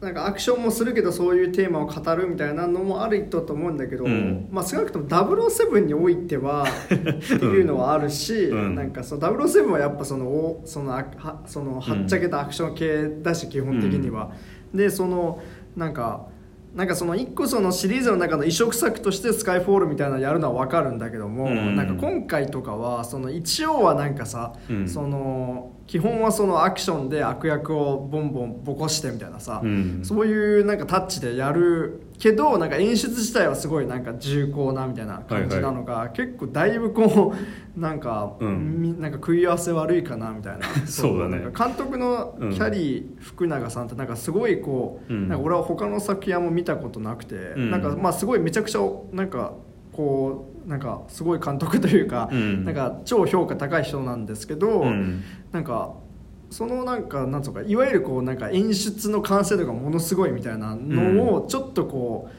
[0.00, 14.32] なんかアクションもするけどそういうテーマを語るみたいなのもあると思うんだけど、うん、まあ、少なくとも007においては っていうのはあるし、うん、なんかその007はやっぱそのそのはそのはっちゃけたアクション系だし基本的には。
[14.74, 15.40] でその
[15.74, 16.26] なんか
[16.76, 37.34] なんかその一個そのシリーズの中の移植作としてスカイフォールみたいなのやるのは分かるんだけども、うん、なんか今回とかはその一応はなんかさ、うん、その基本はそのアクションで悪役をボンボンボコしてみたいなさ、うん、そういうなんかタッチでやるけどなんか演出自体はすごいなんか重厚なみたいな感じなのが、はいはい、結構だいぶこ
[37.76, 40.66] うなんか、うん、なんか食い合わせ悪いかなみたいな。
[40.86, 41.38] そうだね。
[41.56, 48.80] 監督のキャリー福永さんってなんかすごいこう、うん、なんか俺は他の作品も見たことなくて、うん、なんかまあすごいめちゃくちゃ
[49.12, 49.52] なんか
[49.92, 55.94] こうなんかすごい監督というか、うん、なんか超評価高い人なんですけど、うん、なんか
[56.50, 62.30] そのなんかなんつうかいわゆるこうなんか演出の完成度がものすごいみたいなのをちょっとこ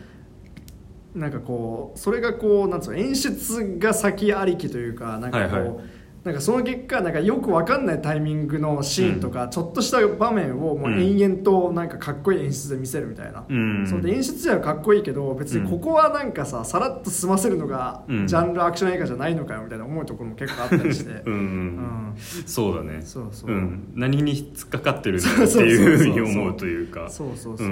[1.14, 5.97] う、うん、なんかこうそれがこうなんつう演出が先ありきというかなんかこう、はいはい。
[6.28, 21.22] なんかその結果なんかよく分かんないタイミングのシーンとか、ちょっとした場面をもう延々となんかかっこいい演出で見せるみたいな、うん、その演出自体はかっこいいけど別にここはなんかささらっと済ませるのがジャンルアクション映画じゃないのかよみたいな思うところも結構あったりして。
[21.26, 23.02] うん、うん、そうだね。
[23.04, 27.10] そうそう、うん、何に突っかかってるんだっていうふうに思うというか。
[27.10, 27.70] そうそうそう、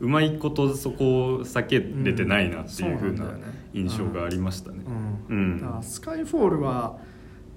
[0.00, 3.24] うまいことそこを避けれてないなっていうふうな
[3.72, 4.78] 印象がありましたね。
[5.28, 6.98] うん、スカイフォールは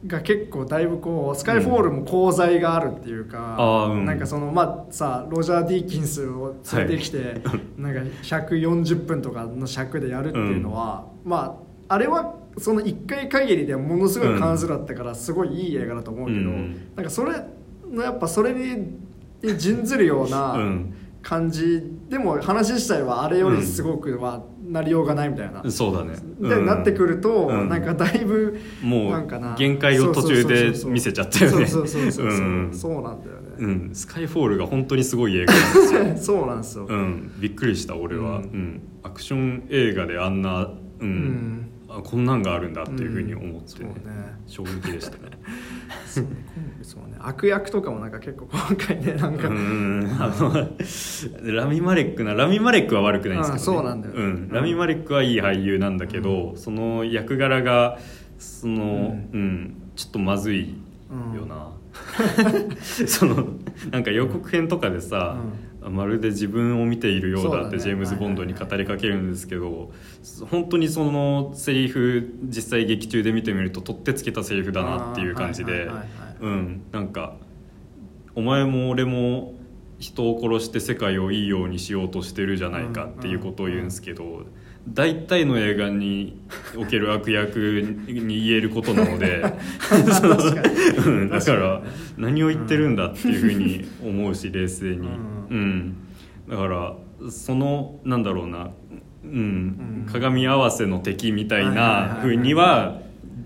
[0.08, 7.36] が結構だいぶこうスカイフォールも功罪があるっていうか、うん、なんかそのまあさロジャー・ディーキンスを連れてきて、はい、
[7.78, 19.00] なんか140分とかの尺でやるっていうのは、うん、まああれはその1回限りでものすごい関数だったからすごいいい映画だと思うけど、うん、なんかそれやっぱそれに
[19.58, 20.56] 準ずるような
[21.22, 25.70] 感じでも話自体はあれよりすごくはなりようがないみたいな。
[25.70, 31.66] そうだね、で、うん、なってくると、うん、なんかだいぶもう限界を途中で見せちゃったよね。
[31.66, 33.02] そうそうそうそう、そう。
[33.02, 36.36] なんだよね、うん、スカイフォールが本当にすごい映画なんですよ。
[36.40, 38.82] そうなんですよ、うん、びっくりした俺は、うん。
[39.04, 43.90] アクション映画であんなうんあこんなんがあるんだっていうふうに思って、ね。
[44.46, 45.32] 衝撃でしたね。
[46.06, 46.26] そう
[46.84, 47.18] そうね。
[47.20, 49.48] 悪役とかもなんか結構今回ねなんか。
[49.48, 50.70] あの
[51.54, 57.98] ラミ・マレックなラミ・マレックは悪くないんですけど、ね、そうなんだよ、うん、ラミ・マレックはいい俳優なんだけど、うん、その役柄が
[58.38, 60.76] その、うん、うん、ちょっとまずい
[61.36, 61.72] よな、
[63.08, 63.48] その
[63.92, 65.38] なんか予告編とかでさ、
[65.82, 69.92] まるで自分を見ているようだってジェームズ・ボンドに語りかけるんですけど
[70.52, 75.90] 本当にそのセリフ実際劇中で見てみると取ってつけたセリフだなっていう感じで
[76.42, 77.36] うんなんか
[78.36, 79.54] お前も俺も
[80.00, 84.46] 人を殺して世界をいいようにしようとしてるじゃないかっていうことを言うんですけど、
[84.88, 86.42] 大体の映画に
[86.78, 89.44] おける悪役に言えることなので
[91.06, 91.84] うんだから
[92.18, 95.10] 何を言ってるんだっていうふうに思うし冷静に、
[95.50, 95.96] うん、
[96.50, 96.96] だから
[97.30, 98.72] そのなんだろうな、
[99.24, 100.08] うん。
[100.12, 103.02] 鏡合わせの敵みたいなふうには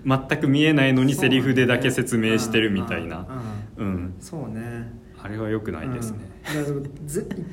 [0.06, 3.26] 全く見えないのにセリフでだけ説明してるみたいな、
[3.78, 4.92] うん、そうね。
[5.22, 6.20] あれは良くないですね。
[6.68, 6.92] うん、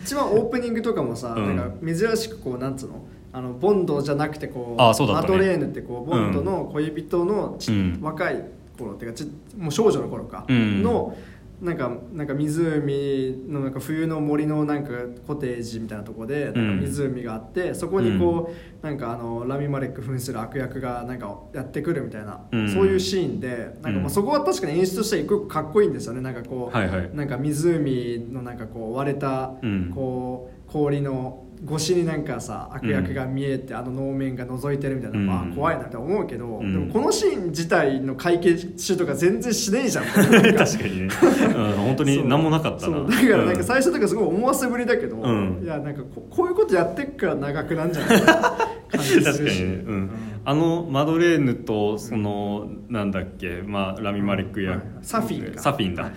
[0.03, 1.57] 一番オープニングとかもさ、うん。
[1.57, 3.07] なんか珍しくこうなんつうの？
[3.33, 5.13] あのボンドじゃなくてこうあそうね。
[5.13, 7.99] マドレーヌってこうボンドの恋人のち、うん。
[8.03, 8.45] 若い
[8.77, 10.83] 頃っていうかちもう少女の頃か、うん。
[10.83, 11.17] の
[11.61, 14.93] なんかなんか湖のなんか冬の森のなんか
[15.27, 18.51] コテージみたいなところでなんか湖があって、そこにこ
[18.83, 22.69] う、なんかあのラミマレック扮する悪役がなんかやってくるみたいな、うん。
[22.73, 24.07] そういうシーンでなんかまうん。
[24.07, 26.23] あそこは確かに演出としては一個一個かっこいいんですよね。
[26.23, 27.11] なんかこう、はいはい。
[27.15, 29.93] なんか湖のなんかこう割れたうん。
[29.95, 35.27] こう氷の越しになんかさ悪役が見えて、あの能面が覗いてるみたいな、うん。
[35.27, 36.73] まあ怖いなって思うけど、ん。
[36.73, 38.55] でもこのシーン自体の会計
[38.97, 40.05] とか全然しねえじゃん。
[40.09, 43.03] 確かにね、うん、本当に 何もなかったな。
[43.03, 43.65] だからなんかうん。
[43.65, 45.61] 最初とかすごい思わせぶりだけど、うん。
[45.63, 48.41] いやなんかここういうことやってっから長くなんじゃない かな
[48.89, 49.27] 感じするし。
[49.27, 50.11] 確かにね、うん。
[50.43, 55.61] あのマドレーヌとその、なんだっけ、まあ、ラミ・マレックや、はいはいサフィンか。
[55.61, 56.17] サフィンだ、はいは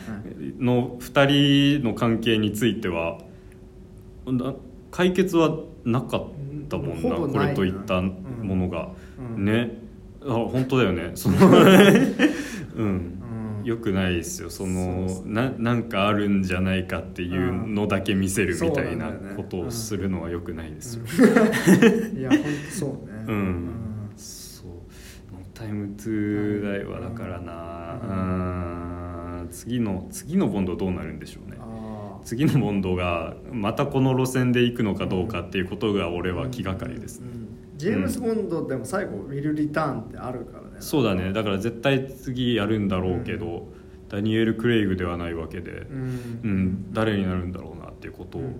[0.59, 3.17] の2人の関係については
[4.25, 4.55] な
[4.93, 6.23] 解決はなかっ
[6.69, 8.89] たもんなこれといったものが、
[9.35, 9.43] うん。
[9.43, 9.71] ね。
[10.21, 11.13] あ本当だよね。
[11.15, 11.37] その
[12.77, 12.83] うん。
[12.83, 13.19] うん。
[13.63, 14.51] よくないですよ。
[14.51, 21.05] そのそうななんかあるんじゃないかっていうのだけ見せるみたいなことをするのはよくないですよ、
[22.15, 23.13] いや本当そうね。
[23.27, 23.71] うん。
[24.15, 24.67] そう
[25.33, 31.57] 「ノータイムトゥーダイはだからな、うん、次の次のボンドどうなるんでしょうね
[32.23, 37.37] 次のボンドがまたこの路線で行くのかどうかっていうことが俺は気がかりですね、う
[37.75, 37.77] ん。
[37.77, 40.77] ジェームズ・ボンドでも最後「ウィル・リターン」ってあるからね。
[40.79, 41.33] そうだね。
[41.33, 43.67] だから絶対次やるんだろうけど、
[44.09, 46.39] ダニエル・クレイグではないわけでう、ん。
[46.43, 46.93] うん。
[46.93, 48.55] 誰になるんだろうなっていうことをうん。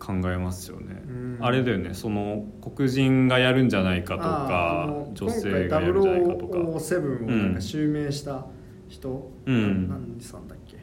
[0.00, 1.38] 考えますよね、うん。
[1.40, 1.94] あれだよね。
[1.94, 6.58] その黒人がやるんじゃないかとかの女性がやるんじゃないかとか。
[6.58, 8.46] 今回007をなんか襲名した
[8.88, 9.88] 人、うん。
[9.88, 10.76] な何さんだっけ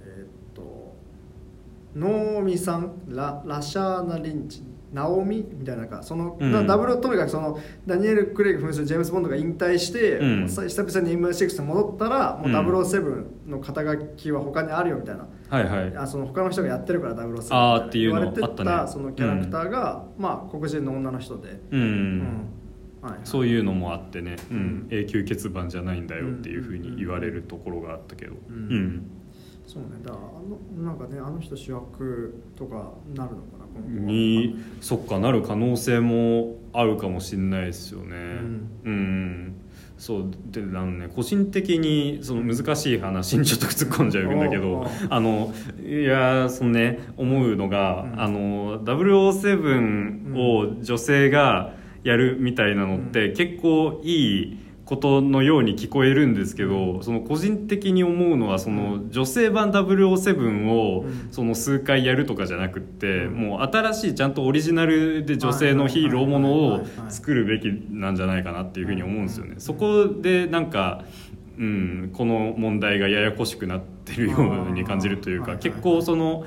[0.00, 0.94] えーっと
[1.94, 6.52] ノーミさんララシャーナ・リンチナオミみたいなかその、うん。
[6.52, 10.46] なダブルとにかくそのダニエル・クレイグ扮するジェームズ・ボンドが引退して、うん。
[10.46, 15.96] 久々に MI6 に戻ったらもう007の肩書きは他にあるよみたいな、はいはい。
[15.96, 17.56] あその他の人がやってるから007みたいな。
[17.56, 18.88] あーって言われてたね。
[18.88, 22.20] そのキャラクターが、まあ黒人の女の人で、うん、うん。
[23.02, 23.20] はいはい。
[23.24, 28.54] そういうのもあってね、うん、永久欠番じゃないんだよっていうふうに言われるところがあったけど、うん。
[28.54, 29.10] うん
[29.66, 29.88] そうね。
[30.02, 38.16] だからあのなんかねあの人主役とかなるのかなにそっかなる可能性もあるかもしれないですよね。
[38.84, 39.54] うん、
[39.98, 45.52] そうであのね個人的にその難しい話にちょっと突っ込んじゃうんだけどうあの
[45.84, 48.20] いやそのね思うのが、うん。
[48.20, 51.72] あの007を女性が
[52.04, 61.28] やるみたいなのって、結構いいことのように聞こえるんですけど、その個人的に思うのはその女性版007をうん。
[61.30, 63.34] その数回やるとかじゃなくって、うん。
[63.34, 69.52] もう新しいちゃんとオリジナルで女性のヒーローものを作るべきなんじゃないかなっていうふうに思うんですよね。
[69.54, 71.04] うんそこでなんか
[71.56, 76.44] うん、この問題がややこしくなってるように感じるというか結構その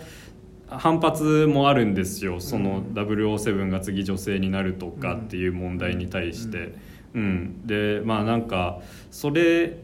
[0.67, 2.41] 反発もあるんですよ。
[2.41, 2.93] そのうん。
[2.93, 6.96] 007が次女性になるとかっていう問題に対して。
[7.17, 9.75] うん、でまあなんかそれ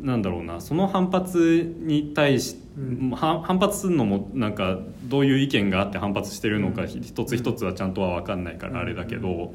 [0.00, 0.60] なんだろうな。
[0.60, 3.10] その反発に対し、うん。
[3.10, 6.88] は反発するのもなんかどういう意見があって反発してるのか、うん。
[6.88, 9.54] 一つ一つはちゃんとは分かんないからあれだけど、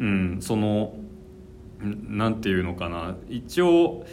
[0.00, 0.38] うん。
[0.40, 0.94] その
[1.84, 3.14] んなんていうのかな。
[3.28, 4.04] 一応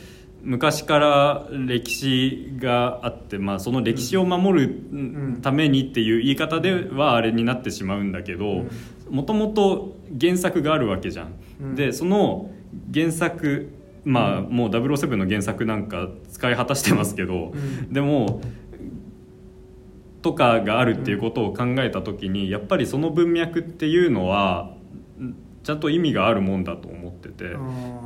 [0.43, 5.39] 昔から歴史があって、まあ、その歴史を守るん。
[5.41, 8.65] ためにっていう言い方ではあれになってしまうんだけど
[9.09, 11.33] もともと原作があるわけじゃん。
[11.61, 11.75] うん。
[11.75, 12.49] でその
[12.93, 13.71] 原作
[14.03, 17.93] まあもう007の原作なんか使い果たしてますけど、うん。
[17.93, 18.41] でも
[20.21, 24.75] とかがあるっていうことを考えた時にやっぱりその文脈っていうのは
[25.19, 25.33] ん
[25.63, 27.57] ちゃんと意味があるもんだと思ってて、あ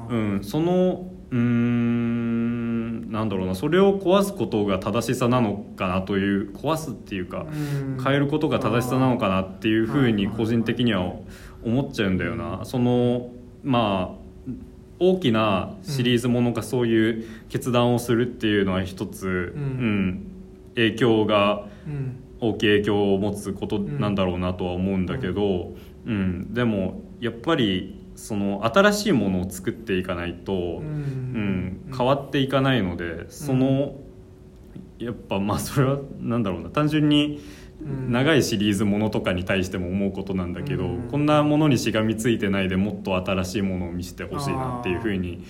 [0.10, 8.04] うーん、そのうーんなんだろうなそれを壊すことが正しさなのかなという壊すっていうかうん。
[8.04, 11.14] 変えることが正しさなのかなっていうふうに個人的には
[11.64, 12.62] 思っちゃうんだよな。
[12.64, 13.30] その
[13.66, 14.52] まあ
[15.00, 19.62] 大きなシリーズものがそういう決断をするっていうのは一つ、うん。
[19.62, 20.28] うん。
[20.76, 22.22] 影響がうん。
[22.42, 25.74] 大きい影響を持つことなんだろうなとは思うんだけど、
[26.06, 26.54] うん。
[26.54, 31.92] でもやっぱりその新しいものを作っていかないと、うん。
[31.98, 33.96] 変わっていかないのでその、
[35.00, 36.70] やっぱまあそれはなんだろうな。
[36.70, 37.42] 単純に
[37.86, 41.08] 長いシリーズものとかに対しても思うことなんだけど、うん。
[41.10, 45.46] こんなものにしがみついてないでもっと新しいものを見せてほしいなっていうふうに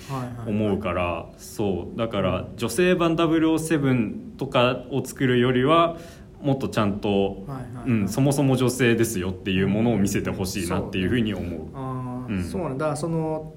[0.45, 1.97] 思うからそう。
[1.97, 5.97] だから女性版007とかを作るよりは
[6.41, 11.43] もっとちゃんと、はいはいうん、そもそも女性ですよっていうものを見せてほしいなっていうふうに思
[12.27, 12.31] う。
[12.33, 12.43] うん。
[12.43, 12.79] そうなんだ。
[12.79, 13.53] だからその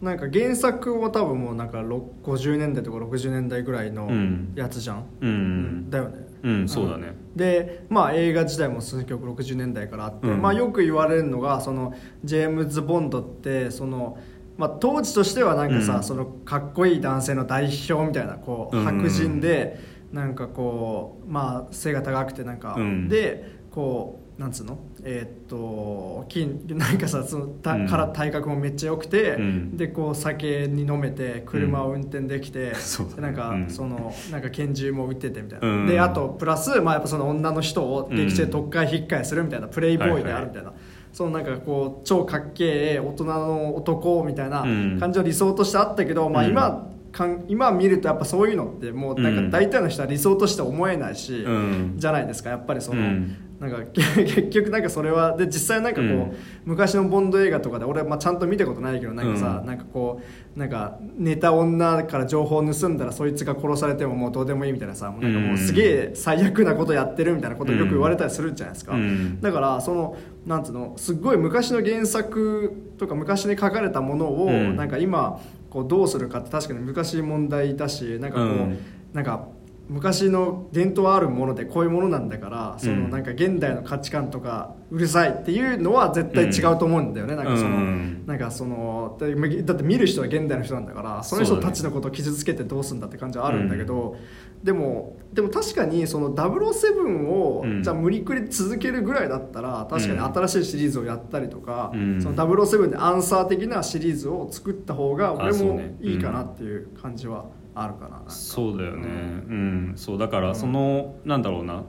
[0.00, 4.52] なんか原作は多分もうなんかろ50年代とか60年代ぐらいのうん。
[4.54, 7.16] やつじゃん、うん、だよねうん、そうだね。
[7.34, 10.42] でまあ映画自体も1960年代からあって、うん。
[10.42, 14.18] まあ、よく言われるのがそのジェームズ・ボンドってその、
[14.58, 16.02] まあ、当時としてはなんかさ、うん。
[16.04, 18.84] そのかっこいい男性の代表みたいなこううん。
[18.84, 19.80] 白人で、
[20.12, 23.08] なんかこう、まあ、背が高くてなんか、うん。
[23.08, 24.78] でこうなんつうの？
[25.04, 27.88] えーっと筋なんかさそのた、うん。
[27.88, 29.76] から体格もめっちゃ良くて、うん。
[29.76, 33.16] でこう酒に飲めて車を運転できて、そうだね。
[33.16, 33.70] でなんか、うん。
[33.70, 35.86] そのなんか拳銃も撃っててみたいな、うん。
[35.86, 40.72] であとプラス、まあ、やっぱその女の人を劇中で特会引っかえするみたいな、プレイボーイであるみたいな、
[41.12, 44.98] そのなんかこう超かっけえ大人の男みたいなうん。
[44.98, 46.50] 感じの理想としてあったけど、まあ、うん。
[46.50, 51.94] 今かん今見るとやっぱそういうのってもうなんか大体の人は理想として思えないし、うん。
[51.96, 52.50] じゃないですか。
[52.50, 56.32] やっぱりその、うんなんか 結局なんかそれはで実際なんかこう、うん。
[56.64, 59.66] 昔のボンド映画とかで俺はまあちゃんと見たことないけどなんかさ、うん。
[59.66, 60.20] なんかこ
[60.56, 69.40] うなんか寝た女から情報を盗んだらそいつが殺されてももうどうでもいいみたいなさもうなんかもうすげえ最悪なことやってるみたいなことをよく言われたりするじゃないですか、うん。
[69.40, 74.76] だからそのなんつうのすっごい昔の原作とか昔に書かれたものを、うん。
[74.76, 75.40] なんか今
[75.70, 78.78] こうどうするかって確かに難しい問題だしなんかこう、うん。
[79.12, 79.46] なんか
[79.88, 94.16] 昔の伝統あるものでこういうものなんだからそのうんなんか現代の価値観とかうるさいっていうのは絶対違うと思うんだよね、なんかその、うんなんかそのだだって見る人は現代の人なんだからその人たちのことを傷つけてどうするんだって感じはあるんだけど、
[94.62, 97.82] でもでも確かにその007を、うん。
[97.82, 102.22] じゃあ無理くり続けるぐらいだったら確かに新しいシリーズをやったりとか、うん。
[102.22, 109.06] その007でアンサー的なシリーズを作った方が俺もいいかなっていう感じはあるかなそうだよね。
[109.06, 111.84] うん、そうだからその、なんだろうな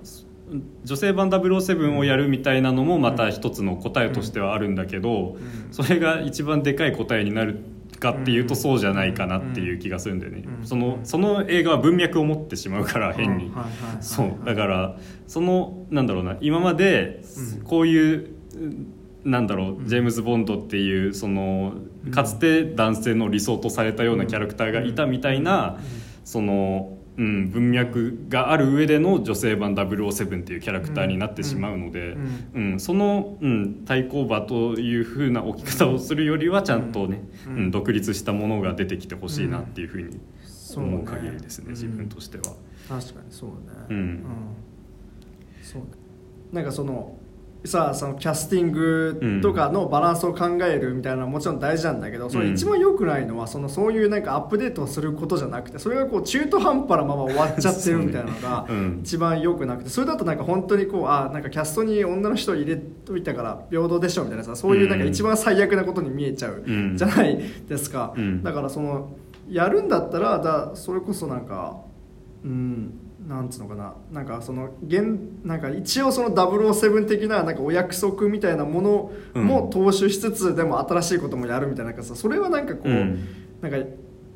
[0.83, 5.73] 女性版007をやるみたいなのもまた一つの答えとしてはあるんだけど、うん。
[5.73, 7.63] それが一番でかい答えになる
[7.99, 10.65] かっていうとそうじゃないかなっていう気がするんだよね、うん。
[10.65, 13.51] そのその映画は文脈を持ってしまうから変に、
[14.01, 17.23] そうだからそのなんだろうな今まで
[17.55, 17.61] うん。
[17.61, 18.29] こういう
[19.23, 21.73] なんだろうジェームズ・ボンドっていうその
[22.11, 25.79] かつて男性の理想とされたようなキャラクターがいたみたいな
[26.23, 32.71] その、うん、文脈がある上での女性版007っていうキャラクターになってしまうので、うん。
[32.73, 40.19] うん、その、うん、対抗馬というふうな置き方をするよりはちゃんとね、ううんん独立したものが出てきてほしいなっていうふうに
[40.75, 42.55] 思う限りですね、自分としては。
[42.89, 43.55] 確かにそうね。
[43.89, 44.23] うん。
[45.61, 45.87] そうね。
[46.51, 47.14] なんかその
[47.65, 58.67] さあそのキャスティングとかのバランスを考えるみたいなのはもちろん大事なんだけど、それ一番良くないのはそのそういうなんかアップデートをすることじゃなくてそれがこう中途半端なまま終わっちゃってるみたいなのが
[59.01, 66.97] 一番良くなくてそれだとなんか本当にこうあなんかキャストに女の人を入れといたから平等でしょみたいなさそういうなんか一番最悪なことに見えちゃううん。
[66.97, 68.43] じゃないですか、うん。
[68.43, 69.15] だからその
[69.49, 71.77] やるんだったらだそれこそなんか
[72.43, 73.93] うんなんつうのかな。
[74.11, 83.27] なんかその現なんか一応その007的ななんかお約束みたいなものも踏襲しつつ、でも新しいこともやるみたいななんかさそれはなんかこう、うん。
[83.61, 83.77] なんか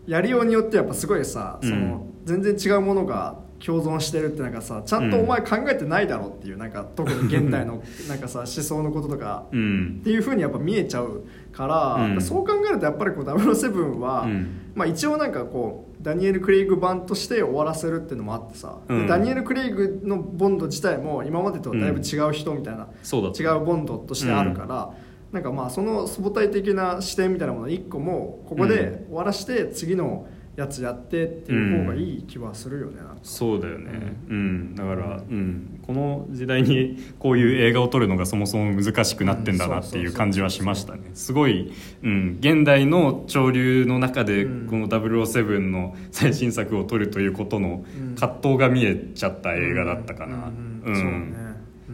[0.07, 9.45] やりようによってやっぱすごいさ、その全然違うものが共存してるってなんかさちゃんとお前考えてないだろうっていうなんか特に現代の なんかさ思想のこととか。
[9.51, 9.97] うん。
[10.01, 12.21] っていうふうにやっぱ見えちゃうから、うん。
[12.21, 14.47] そう考えるとやっぱりこう007は、うん。
[14.73, 19.07] まあ、一応なんかこうダニエル・クレイグ版として終わらせるっていうのもあってさ、でうん。
[19.07, 24.93] ダニエル・クレイグのボンド自体も今までとはだいぶ違う人みたいな、そうだった違うボンドとしてあるから、
[25.31, 41.09] なんかまあその相対的な視点みたいなもの一個もここで終わらして次のやつやってっていう方がいい気はするよね、そうだよね、うん、だから、うん、この時代にこういう映画を撮るのがそもそも難しくなってんだなっていう感じはしましたね。
[41.15, 41.73] すごい、
[42.03, 44.67] うん、現代の潮流の中でうん。
[44.67, 48.13] この007の最新作を撮るということのうん。
[48.13, 50.51] 葛藤が見えちゃった映画だったかな、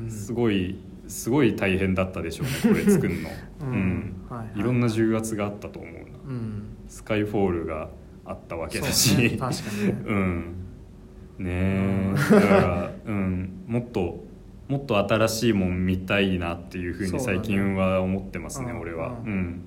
[0.10, 0.78] すごい
[1.08, 3.30] すごい大変だったでしょうねこれ作るの、
[3.64, 4.14] うん。
[4.58, 6.00] いろんな重圧があったと思うな。
[6.28, 6.64] うん。
[6.90, 7.88] スカイフォールが
[8.26, 10.04] あったわけだし、確かにね。
[10.06, 10.65] うん
[11.40, 11.50] ね。
[11.50, 14.24] えだから、うん、もっと
[14.68, 18.80] もっと新しいもん見たいなっていうふうに最近は思ってますねうん。
[18.80, 19.10] 俺は。
[19.26, 19.32] うん。
[19.32, 19.62] うん。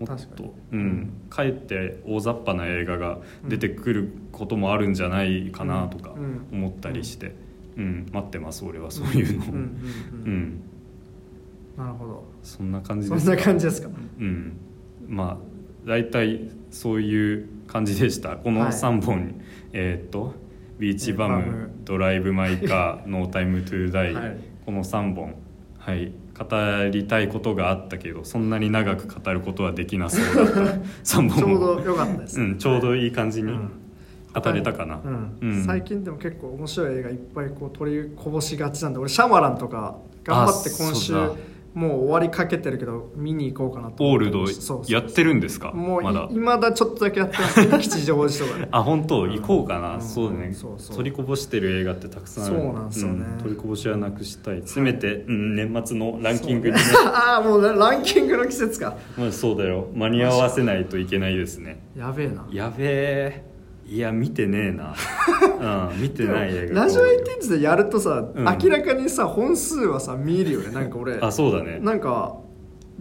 [0.00, 0.48] もっ確かに。
[0.48, 1.10] とうん。
[1.28, 3.18] かえって大雑把な映画が
[3.48, 6.46] 出てくることもあるんじゃないかなとかうん。
[6.52, 7.34] 思ったりして。
[7.76, 8.06] うん。
[8.12, 8.90] 待ってます俺は。
[8.90, 9.44] そういうの。
[9.44, 9.66] うんうんう
[10.24, 10.32] うん。
[10.32, 10.60] ん。
[11.76, 12.24] なるほど。
[12.42, 13.90] そんな感じそんですな感じですか？
[14.18, 14.56] うん。
[15.08, 15.36] まあ
[15.86, 18.36] 大体そういう感じでした。
[18.38, 18.70] このはい。
[18.70, 19.34] 3本、
[19.74, 20.34] えーっと
[20.78, 24.36] 「ビーチバム」ドライブ・マイ・カー」「ノータイム・トゥ・ダイ」はい。
[24.64, 25.34] この3本。
[25.78, 26.12] はい。
[26.36, 30.60] 語りたいことがあったけどそんなに長く語ることはできなそうだった。
[31.02, 33.70] 3ちょうど良かったです、うん、ちょうどいい感じにうん。
[34.34, 35.38] 語れたかな、うん。
[35.40, 35.64] うん。
[35.64, 41.14] 最近でも結構面白い映画いっぱいこう取りこぼしがちなんで俺シャマランとか頑張って今週
[41.76, 44.46] もう終わりかけてるけど見に行こうかなとオールド
[44.88, 45.72] やってるんですか？
[45.72, 46.26] もうまだ。
[46.30, 47.66] いまだちょっとだけやってます。
[47.66, 49.24] ね吉祥寺とかねあ本当？
[49.24, 50.96] うん行こうかな、うんそうだね、そうそう。
[50.96, 52.56] 取りこぼしてる映画ってたくさんある。
[52.56, 53.26] そうなんですよね。
[53.42, 54.62] 取りこぼしはなくしたい。
[54.64, 56.80] せめて、うん、年末のランキングにね。
[57.12, 58.96] ああもうランキングの季節か。
[59.18, 59.88] まあそうだよ。
[59.94, 61.82] 間に合わせないといけないですね。
[61.94, 62.46] やべえな。
[62.50, 63.55] やべえ
[63.88, 64.94] いや見てねえな。
[65.92, 68.44] うん見てない映画ラジオエイティーンズでやるとさ、うん。
[68.44, 70.72] 明らかにさ本数はさ見えるよね。
[70.72, 71.14] なんか俺。
[71.22, 71.78] あそうだね。
[71.80, 72.36] なんか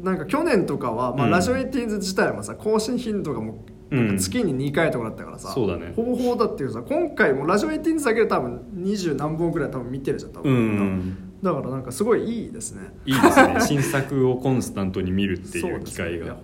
[0.02, 1.32] なんか去年とかは、まあうん。
[1.32, 5.94] ラジオエイティーンズ自体もさ更新頻度がもうなんか月に2回とかだったからさ、そうだね。
[5.96, 12.82] ほぼほぼだっていうさ今回もラジオエイティーンズだけで多分20何本ぐらい多分見てるじゃん多う分、んだからなんかすごいいいですね。
[13.06, 13.58] いいですね。
[13.62, 16.38] 新作をコンスタントに見るっていう機会が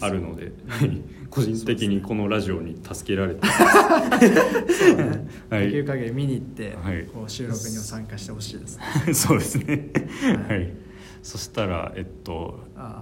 [0.00, 0.50] あるので
[1.30, 5.28] 個人的にこのラジオに助けられてそうね。
[5.48, 5.66] はい。
[5.66, 7.04] できる限り見に行って、はい。
[7.04, 8.84] こう収録にも参加してほしいですね。
[9.14, 9.90] そうですね。
[10.22, 10.58] はい。
[10.58, 10.72] はい。
[11.22, 12.58] そしたらえっと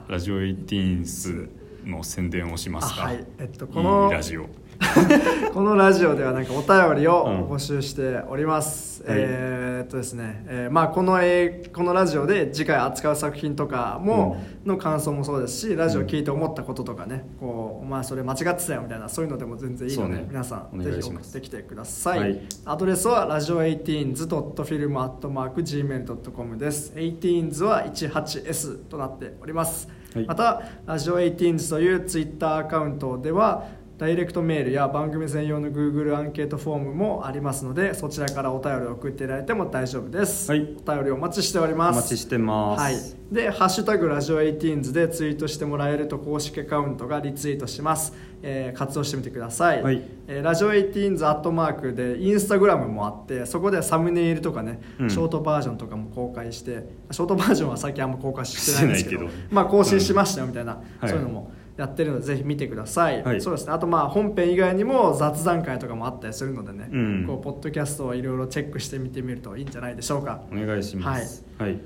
[0.08, 1.48] ラジオエイティーンス
[1.86, 3.04] の宣伝をしますか？
[3.04, 3.26] あはい。
[3.38, 4.46] えっとこのいいラジオ
[5.52, 7.40] このラジオではなんかお便りをうん。
[7.50, 9.16] 募集しております、はい。
[9.18, 20.26] えーっとですね、えーまあこの映このラジオで次回扱う作品とかも、の感想もそうですしラジオ聞いて思ったこととかねこうお前それ間違ってたよみたいなそういうのでも全然いいので、ね。
[20.28, 22.40] 皆さんおぜひ送ってきてください、はい。
[22.64, 26.92] アドレスはラジオ 18s.film.gmail.com です。
[26.94, 30.26] 18s は 18s となっております、はい。
[30.26, 33.66] またラジオ 18s というツイッターアカウントでは
[34.00, 40.60] ダイレクトメールや番組専用の Google アンケートフォームもありますのでそちらからお便りを送っていただいても大丈夫です、はい。
[40.62, 41.98] お便りお待ちしております。
[41.98, 42.80] お待ちしてます。
[42.80, 42.96] はい、
[43.30, 50.02] で「ハッシュタグラジオ 18s」でツイートしてもらえると公式アカウントがリツイートします、えー活動してみてください、はい。
[50.28, 55.10] えーラジオ 18s アットマークでインスタグラムもあってそこでサムネイルとかね、うん。
[55.10, 59.28] ショートバージョンとかも公開してショートバージョンは最近あんま公開してないんですけど。
[59.50, 61.10] まあ更新しましたよみたいな、はい。
[61.10, 63.40] そういうのもやってるのでぜひ見てください、はい。
[63.40, 63.72] そうですね。
[63.72, 67.24] あとまあ本編以外にも雑談会とかもあったりするのでね、うん。
[67.26, 70.42] こうポッドキャストをいろいろチェックしてみてみるといいんじゃないでしょうか。
[70.52, 71.44] お願いします。
[71.58, 71.78] はい、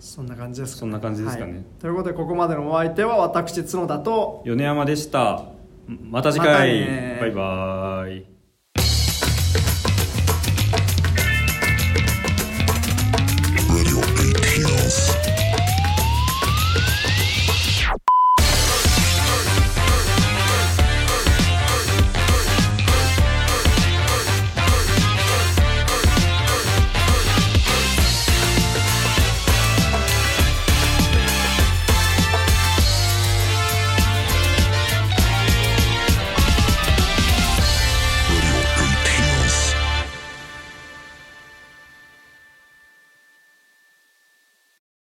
[0.00, 1.52] そんな感じですか、そんな感じですかね。
[1.52, 1.62] はい。
[1.78, 5.44] ということでここまでのお相手は私角田と米山でした。
[5.86, 6.72] また次回。
[6.72, 8.43] ねバイバイ